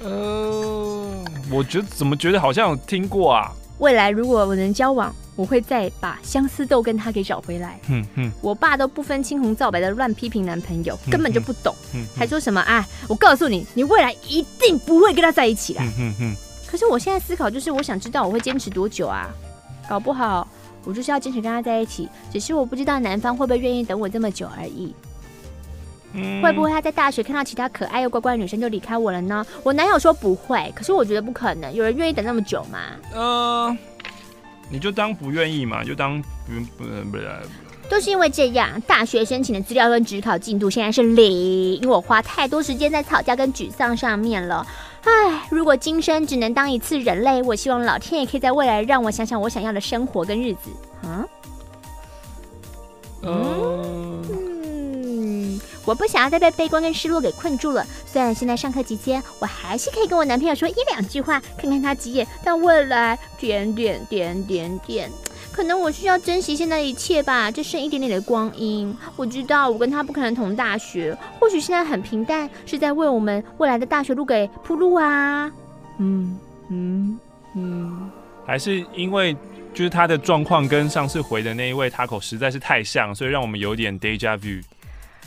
[0.00, 1.06] 呃，
[1.50, 3.52] 我觉得怎么觉得好像有听过啊？
[3.76, 7.78] 未来如果我能交往，我会再把相思豆跟他给找回来。
[7.90, 11.74] 嗯嗯，我爸都不分青红皂白的乱批评男朋友，根本就不懂，
[12.16, 12.88] 还说什么啊？
[13.06, 15.80] 我告诉你，你未来一定不会跟他在一起的。
[15.98, 16.34] 嗯嗯，
[16.66, 19.28] 可是我现在思考就是，我想知道我会坚持多久啊？
[19.88, 20.46] 搞不好
[20.84, 24.94] 我就是要坚持跟他在一起，只是我不知道男方会不会愿意等我这么久而已。
[26.14, 29.44] 嗯，会不会他在大学看到其他可爱又乖乖的女生就离开我了呢？
[29.62, 32.78] 我男友说不会，可是我觉得不可能，有人愿意等那么久吗？
[33.14, 33.20] 嗯、
[33.66, 33.78] 呃，
[34.70, 37.18] 你就当不愿意嘛，就当不不不不，
[37.90, 38.80] 都是因为这样。
[38.86, 44.66] 大学申请的资料跟职考进度现在是零，因为我花太多时间在吵架跟沮丧上面了。
[45.04, 50.70] 唉，如果今生只能当一次人类，我希望老天也可以在未来让我想想我想要的生活跟日子。
[51.02, 51.28] 嗯，
[53.22, 54.22] 嗯。
[54.30, 57.86] 嗯我不想要再被悲观跟失落给困住了。
[58.04, 65.10] 虽然现在上课期间，我还是可以跟我男朋友说一两句话，看看他几眼，但未来点点点点点，
[65.58, 67.50] 可能我需要珍惜现在的一切吧。
[67.50, 75.50] 就剩一点点的光阴，我知道我跟他不可能同大学，或许现在很平淡，是在为我们未来的大学路给铺路啊。
[75.98, 76.38] 嗯
[76.70, 77.18] 嗯
[77.56, 78.08] 嗯，
[78.46, 79.36] 还是因为
[79.74, 84.62] 就是他的状况跟上次回的那一位 Taco 实在是太像，所以让我们有点 deja vu。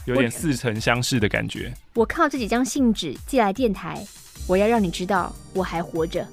[0.06, 1.74] 有点似曾相识的感觉。
[1.94, 4.02] 我靠这几张信纸寄来电台，
[4.48, 6.26] 我要让你知道我还活着。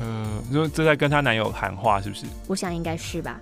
[0.00, 2.24] 呃，就这在跟她男友喊话是不是？
[2.46, 3.40] 我想应该是吧。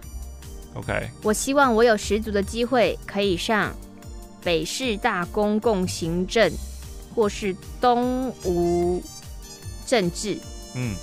[0.74, 1.08] OK。
[1.22, 3.72] 我希望我有十足的机会可以上
[4.42, 6.52] 北市大公共行政，
[7.14, 9.02] 或是东吴
[9.86, 10.36] 政治。
[10.74, 10.94] 嗯。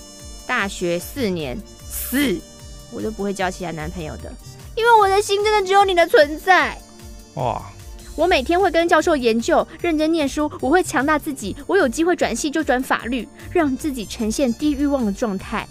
[0.45, 1.57] 大学四年
[1.89, 2.39] 四，
[2.91, 4.31] 我都不会交其他男朋友的，
[4.75, 6.77] 因为我的心真的只有你的存在。
[7.35, 7.61] 哇。
[8.15, 10.49] 我每天会跟教授研究，认真念书。
[10.61, 15.67] 我会强大自己，我有机会转系就转法律，让自己呈现低欲望的状态。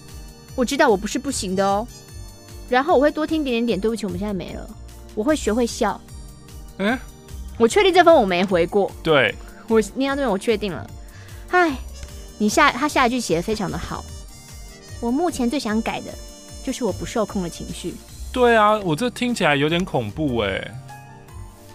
[0.54, 1.86] 我知道我不是不行的哦。
[2.68, 3.80] 然后我会多听点点点。
[3.80, 4.68] 对不起，我们现在没了。
[5.14, 6.00] 我会学会笑。
[6.78, 6.98] 嗯、欸，
[7.56, 8.90] 我确定这封我没回过。
[9.02, 9.34] 对，
[9.68, 10.90] 我念到这边我确定了。
[11.50, 11.76] 唉，
[12.36, 14.04] 你下他下一句写的非常的好。
[15.00, 16.06] 我目前最想改的
[16.64, 17.94] 就是我不受控的情绪。
[18.32, 20.74] 对啊，我这听起来有点恐怖哎、欸。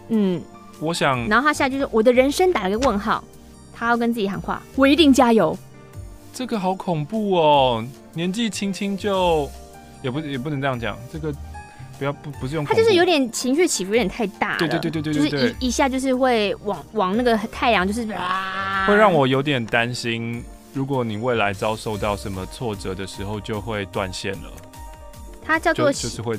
[0.09, 0.41] 嗯。
[0.79, 3.23] 我想，然后他现在就是我的人生打了个问号，
[3.73, 5.57] 他要跟自己喊话，我一定加油。
[6.33, 9.49] 这个好恐怖哦，年纪轻轻就
[10.01, 11.33] 也不也不能这样讲，这个
[11.97, 12.63] 不要不不是用。
[12.63, 20.41] 他就是有点情绪起伏有点太大了，对对对对对，就是一一下就是会往往那个太阳就是啊，会让我有点担心，
[20.73, 24.49] 如果你未来遭受到什么挫折的时候，就会断线了。
[25.49, 25.91] 他叫做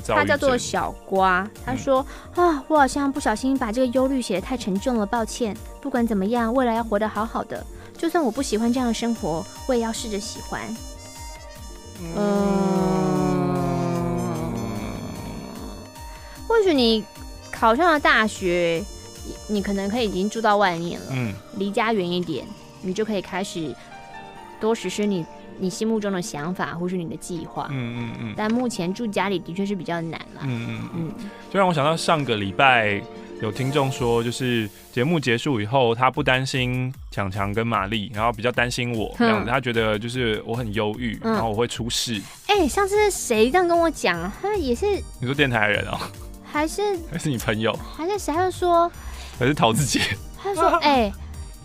[0.07, 1.45] 他叫做小瓜。
[1.65, 2.05] 他说、
[2.35, 5.53] 嗯、啊，我好像不小心把这个忧虑写得太沉重了，抱歉。
[5.81, 7.61] 不管怎么样，未来要活得好好的。
[7.97, 10.61] 就算我不喜欢这样的生活，我也要试着喜欢。
[11.99, 13.53] 嗯，嗯，
[16.47, 17.03] 或许你
[17.51, 18.81] 考上了大学，
[19.47, 22.47] 你可能可以已经住到外面了，嗯，离家远一点，
[22.81, 23.75] 你就可以开始
[24.57, 25.25] 多实施你。
[25.61, 31.13] 你心目中的想法，或是你的计划，嗯嗯嗯，但目前住家里的确是比较难了，嗯嗯嗯，
[31.51, 32.99] 就让我想到上个礼拜
[33.41, 42.19] 有听众说，就是节目结束以后，他不担心强强跟玛丽，然后比较担心我这样子，他觉得就是我很忧郁，然后我会出事。
[42.47, 44.31] 哎、欸，上次谁这样跟我讲？
[44.41, 44.85] 他也是
[45.19, 45.99] 你说电台人哦、喔，
[46.51, 46.81] 还是
[47.11, 47.71] 还是你朋友？
[47.95, 48.33] 还是谁？
[48.33, 48.91] 他就说
[49.37, 50.01] 还是陶子姐？
[50.41, 50.91] 他说 哎。
[51.03, 51.13] 欸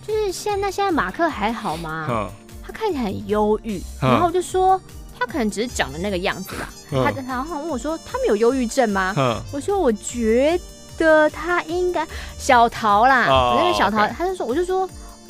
[0.07, 2.07] 就是现在那现在马克还好吗？
[2.09, 2.31] 嗯，
[2.67, 4.81] 他看起来很忧郁，然后我就说
[5.17, 6.69] 他可能只是长的那个样子吧。
[6.91, 9.15] 他然后问我说他们有忧郁症吗？
[9.53, 10.59] 我说我觉
[10.99, 12.05] 得他应该
[12.37, 14.89] 小桃啦，那个小桃，他就说我就说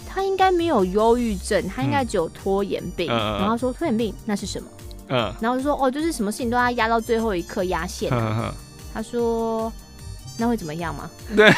[0.09, 3.09] 他应该没有忧郁症，他应该只有拖延病。
[3.09, 4.69] 然后说拖延病那是什么？
[5.09, 8.11] 嗯，然后就说哦，就是什么事情都要压到最后一刻压线。
[8.95, 9.71] 他说。
[10.37, 11.11] 那会怎么样吗？
[11.37, 11.51] 对，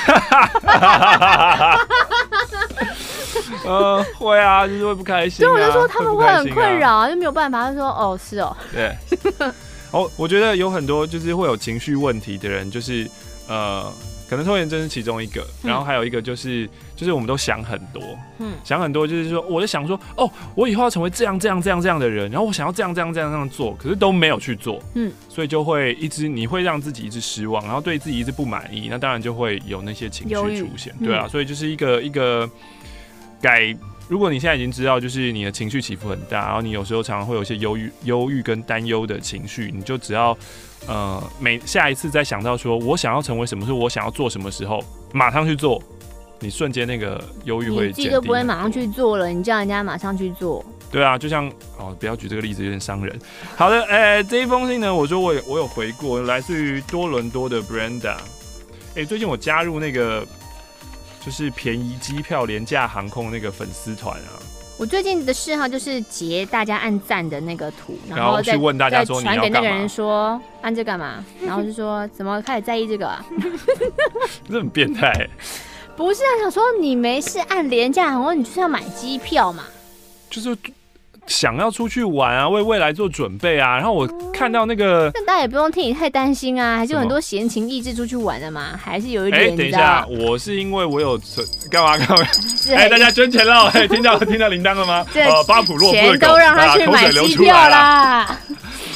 [3.64, 5.49] 呃，会啊，就是会不开心、啊。
[5.49, 7.68] 所以我就说他们会很困扰、啊，就没有办法。
[7.68, 8.57] 他说哦，是哦。
[8.72, 8.97] 对，
[9.91, 13.09] 哦，我觉得有很多就是会有情绪问题的人，就是
[13.49, 13.93] 呃。
[14.29, 18.03] 可能拖延症是其中一个，然后还有一个就是，嗯、就是我们都想很多，
[18.39, 32.49] 嗯，想很多就是说，我就想说，哦，我以后要成为这样这样这样这样的人，然后我想要这样这样这样这样做，可是都没有去做，嗯，所以就会一直你会让自己一直失望，然后对自己一直不满意，那当然就会有那些情绪出现，对啊，所以就是一个一个
[33.41, 33.74] 改。
[34.09, 40.35] 如果你现在已经知道，就是你的情绪起伏很大，然后你有时候常常会有一些忧郁、忧郁跟担忧的情绪，你就只要，
[40.87, 45.83] 呃，每下一次再想到说我想要成为什么，是我想要做什么时候，马上去做，
[46.41, 47.87] 你瞬间那个忧郁会减低。
[47.87, 50.64] 你自己都不会马上去做了，你叫人家马上去做。
[50.91, 53.18] 对啊，就像哦，不要举这个例子，有点伤人。
[53.57, 58.16] 好的，哎、欸，这一封信呢，我说我有我有回过，来自于多伦多的 Brenda。
[58.95, 60.26] 哎、欸，最近我加入那个。
[61.20, 64.39] 就是便宜机票、廉价航空那个粉丝团啊！
[64.79, 71.24] 我最近的嗜好就是截大家按赞的那个图，然后去问大家说传给那个人说按这干嘛？
[71.45, 73.24] 然后就说 怎么开始在意这个啊？
[74.49, 75.12] 这很变态！
[75.97, 79.64] 不是啊，想说你没事按廉价航空，你就是要买机票嘛？
[80.31, 80.57] 就是。
[81.29, 83.76] 想要出去玩啊，为未来做准备啊。
[83.76, 89.53] 然后我看到那个，那大家也不用替你太担心啊，还是有很多闲情逸致出去玩的嘛，还是有一点。
[89.53, 92.26] 哎，等一下，我是因为我有存，干嘛干嘛？
[92.74, 95.07] 哎，大家捐钱了，哎，听到 听到铃铛了吗？
[95.14, 98.39] 呃，巴普洛夫的狗，都让他去买机票啦。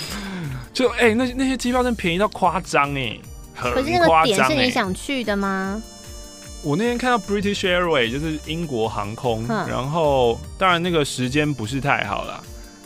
[0.72, 3.18] 就哎，那那些机票真便宜到夸张哎，
[3.55, 5.83] 可是那个点是你想去的吗？
[6.62, 12.40] 我那天看到 British Airways 就是英国航空，嗯、然后当然那个时间不是太好啦，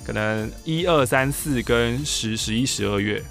[0.05, 3.23] 可能一二三四跟十十一十二月，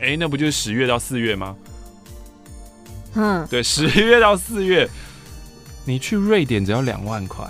[0.00, 1.54] 哎、欸，那不就是十月到四月吗？
[3.14, 4.88] 嗯，对，十月到四月，
[5.84, 7.46] 你去瑞典只要两万块，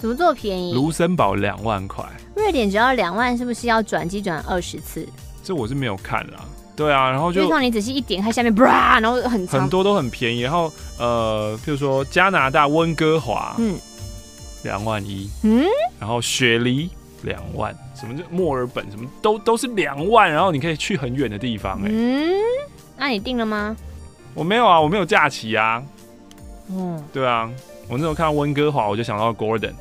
[0.00, 0.72] 怎么这么便宜？
[0.74, 2.04] 卢森堡两万块，
[2.34, 5.06] 瑞典只要两万，是不是要转机转二十次？
[5.44, 6.44] 这我是没有看啦。
[6.76, 13.78] 对啊，然后就让你仔细一点，看下面，然后很很多都很便宜，然后呃，譬如说加拿大温哥华，嗯，
[14.62, 15.64] 两万一，嗯，
[15.98, 16.90] 然后雪梨
[17.22, 22.30] 两万，什么就墨尔本什么都都是两万，然后你可以去很远的地方，哎，嗯，
[22.98, 23.74] 那你定了吗？
[24.34, 25.82] 我没有啊，我没有假期啊，
[26.68, 27.50] 嗯，对啊，
[27.88, 29.72] 我那时候看到温哥华，我就想到 Gordon，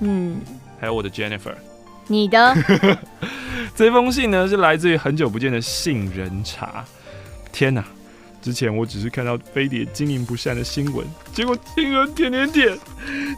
[0.00, 0.36] 嗯，
[0.78, 1.54] 还有我的 Jennifer，
[2.06, 2.54] 你的。
[3.74, 6.84] 这封信呢，是来自于很久不见的杏仁茶。
[7.52, 7.84] 天哪！
[8.42, 12.78] 之前我只是看到飞碟经营不善的新闻，结果杏仁点点点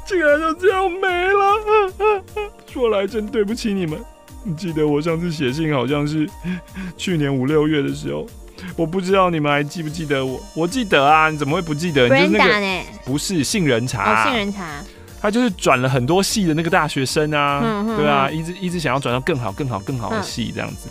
[0.05, 1.93] 竟然就这样没了。
[2.67, 3.97] 说来真对不起你们。
[4.43, 6.29] 你记得我上次写信好像是
[6.99, 8.27] 去年五六月的时候，
[8.75, 10.43] 我不知道你们还记不记得我？
[10.57, 12.09] 我记得啊，你怎么会不记得？
[12.09, 14.83] 你就是那个不是杏仁茶，杏仁茶。
[15.21, 20.89] 他就是转了很多系的那个大学生啊，对啊，一直一直想要转到更好、更好、更好的系这样子。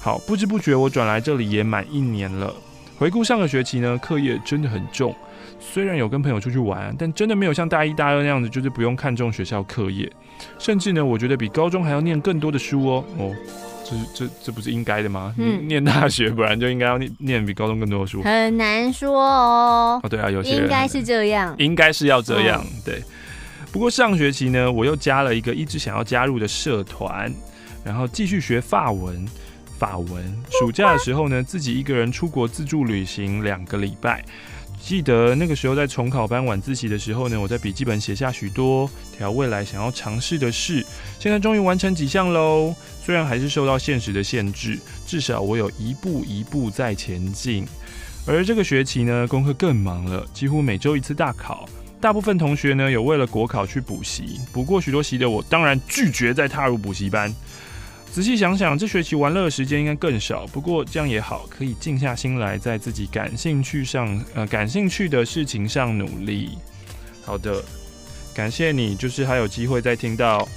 [0.00, 2.54] 好，不知不觉我转来这里也满一年了。
[2.98, 5.14] 回顾上个学期呢，课业真的很重，
[5.58, 10.10] 虽然有跟朋友出去玩，但真的没有像大一、大二那样子，就是不用看重学校课业。
[10.58, 13.04] 甚至呢，我觉得比高中还要念更多的书哦。
[13.18, 13.34] 哦，
[13.84, 13.96] 这
[14.26, 15.34] 这这不是应该的吗？
[15.38, 18.22] 嗯，念大学本来就应该要念念比高中更多的书。
[18.22, 20.00] 很难说哦。
[20.02, 23.02] 哦，对啊，有些应该是这样，应该是要这样，嗯、对。
[23.76, 27.30] 不过上学期呢，我又加了一个一直想要加入的社团，
[27.84, 29.22] 然后继续学法文。
[29.78, 30.42] 法文。
[30.58, 34.24] 暑假的时候呢，自己一个人出国自助旅行两个礼拜。
[34.80, 40.82] 记得那个时候在重考班晚自习的时候呢，我在笔记本写下许多条未来想要尝试的事。
[41.20, 42.74] 现在终于完成几项喽，
[43.04, 47.66] 虽然还是受到现实的限制，至少我有一步一步在前进。
[48.26, 51.68] 而这个学期呢，功课更忙了，几乎每周一次大考。
[52.00, 57.34] 大部分同学呢，有为了国考去补习，补过许多习的我，当然拒绝再踏入补习班。
[58.12, 66.56] 仔细想想，这学期玩乐的时间应该更少，不过这样也好，可以静下心来，在自己感兴趣上，呃，感兴趣的事情上努力。
[67.24, 67.62] 好的，
[68.34, 70.48] 感谢你，就是还有机会再听到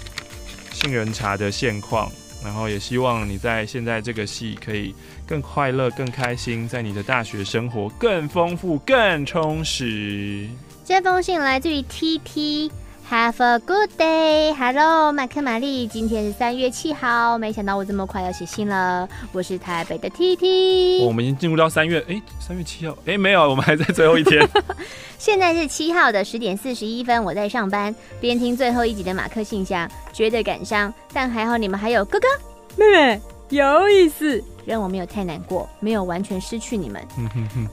[0.71, 2.11] 杏仁茶的现况，
[2.43, 4.93] 然后也希望你在现在这个系可以
[5.25, 10.47] 更快乐、更开心，在你的大学生活更丰富、更充实。
[10.89, 12.71] 这封信来自于 T T
[13.11, 14.51] Have a good day.
[14.55, 19.07] Hello，马克玛丽，今天是三月七号，没想到我这么快要写信了。
[19.31, 21.05] 我是台北的 TT。
[21.05, 24.43] 我们已经进入到三月，哎，三月七号，哎，没有， 我们还在最后一天。
[25.19, 32.27] 现在是七号的十点四十一分，我在上班，边听最后一集的马克信箱，觉得感伤，但还好你们还有哥哥
[32.75, 34.43] 妹妹，有意思。
[34.69, 37.03] 让我没有太难过，没有完全失去你们。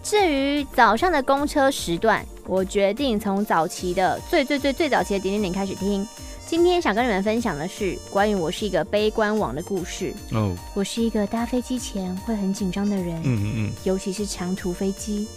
[0.03, 6.09] 至于早上的公车时段，我决定从早期的最最最最早期的点点点开始听。
[6.47, 10.15] 今天想跟你们分享的是关于我是一个悲观王的故事。
[10.33, 13.15] 哦，我是一个搭飞机前会很紧张的人。
[13.25, 15.29] 嗯嗯嗯，尤其是长途飞机。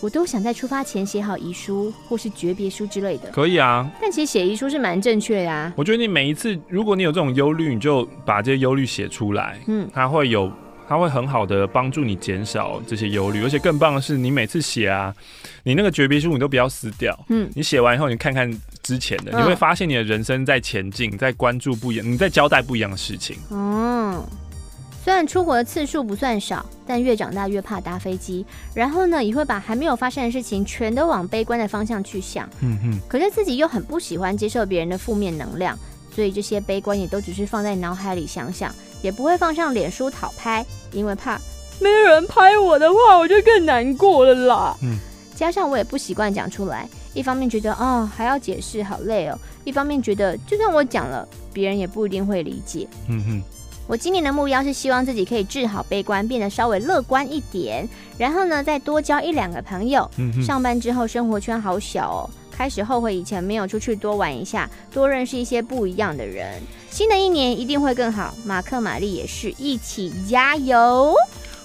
[0.00, 3.30] 我都想在出发前写好遗书或是诀别书之类的。
[3.30, 5.74] 可以啊，但其实写遗书是蛮正确呀、啊。
[5.76, 9.58] 我觉得你每一次，如果你有这种忧虑，你就把这些忧虑写出来。
[9.66, 10.50] 嗯，它会有，
[10.92, 13.42] 它会很好的帮助你减少这些忧虑。
[13.42, 15.14] 而且更棒的是，你每次写啊，
[15.62, 17.18] 你那个诀别书你都不要撕掉。
[17.28, 18.50] 嗯，你写完以后，你看看
[18.82, 23.36] 之前的，你会发现你的人生在前进，在关注不一样，你在交代不一样的事情。
[23.50, 24.22] 嗯。
[25.04, 28.46] 虽然出国的次数不算少，但越长大越怕搭飞机。
[28.72, 32.48] 然后呢，也会把还没有发生的事情全都往悲观的方向去想。
[32.60, 33.00] 嗯哼。
[33.08, 35.76] 可是自己又很不喜欢接受别人的负面能量，
[36.14, 38.72] 所以这些悲观也都只是放在脑海里想想，
[39.02, 41.38] 也不会放上脸书讨拍，因为怕
[41.80, 44.76] 没有人拍我的话，我就更难过了啦。
[44.82, 44.96] 嗯。
[45.34, 52.86] 加上我也不习惯讲出来，一方面觉得哦还要解释好累哦，一方面觉得就算我讲了，别人也不一定会理解。
[53.08, 53.42] 嗯哼。
[53.88, 57.86] 我今年的目标是希望自己可以治好悲观，变得稍微乐观一点，
[58.16, 60.08] 然后呢，再多交一两个朋友。
[60.18, 60.42] 嗯哼。
[60.42, 66.60] 上班之后生活圈好小哦，开始后悔以前没有出去多玩一下，多认识一些不一样的人。
[66.90, 71.14] 新的一年一定会更好，马克玛丽也是一起加油。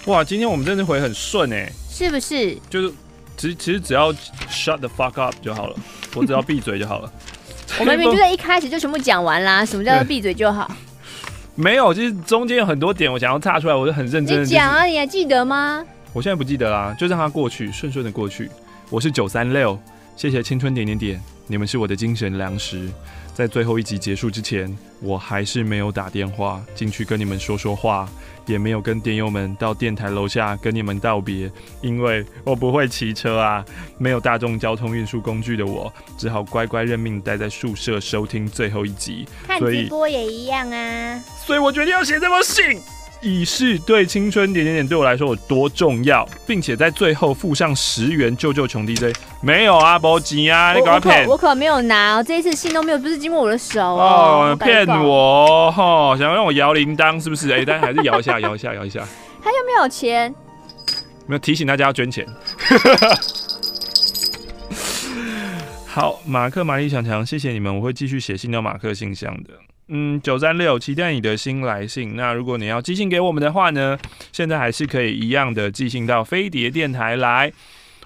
[0.05, 2.57] 哇，今天我们真的回很顺哎，是不是？
[2.69, 2.93] 就是
[3.35, 4.11] 其实其实只要
[4.49, 5.75] shut the fuck up 就好了，
[6.15, 7.11] 我只要闭嘴就好了。
[7.79, 10.71] 我明明就在一开始就全部讲完啦，什么叫做闭嘴就好？
[11.55, 14.41] 没有，就是中间有很多点我想要岔出来，我就很认真、就是。
[14.43, 15.83] 你讲啊，你还记得吗？
[16.13, 18.49] 我现在不记得啦，就让它过去，顺顺的过去。
[18.89, 19.77] 我是九三六，
[20.17, 22.89] 谢谢青春点点点，你们是我的精神粮食。
[23.35, 28.09] 在最后一集结束之前，我还是没有打电话进去跟你们说说话，
[28.47, 31.51] 也没有跟电友们到电台楼下跟你们道别，
[31.81, 33.63] 因为我不会骑车啊，
[33.99, 39.27] 没有大众交通运输工具的我，只好乖乖认命待在宿舍收听最后一集。
[39.45, 42.81] 看直播也一样啊，所以我决定要写这封信。
[43.27, 49.13] 以示对青春点点点对我来说有多重要，并且在最后附上十元救救穷 DJ。
[49.41, 51.27] 没有啊，不急啊，你赶快骗！
[51.27, 54.57] 我可没有拿哦，这一次信都没有，不是经过我的手哦。
[54.59, 57.51] 骗我哈，想要让我摇铃铛是不是？
[57.51, 59.05] 哎、欸，但还是摇一下， 摇一下，摇一下。
[59.43, 60.33] 他又没有钱，
[61.25, 62.25] 没有提醒大家要捐钱。
[65.85, 69.49] 好，马克、玛丽、强强，谢谢你们，我会继续写信到马克信箱的。
[69.89, 72.15] 嗯，九三六，期待你的新来信。
[72.15, 73.97] 那如果你要寄信给我们的话呢，
[74.31, 77.51] 现在还是可以一样的寄信到飞碟电台来。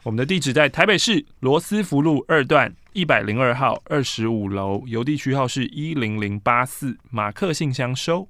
[0.03, 8.27] 我们的地址在台北市罗斯福路二段一百零二号二十五楼，邮递区号是一零零八四，马克信箱收。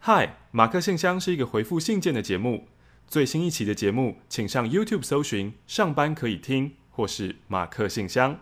[0.00, 2.66] 嗨，马克信箱是一个回复信件的节目。
[3.06, 8.38] 最新一期的节目，请上 YouTube 搜寻“上班可以听”或是“马克信箱”。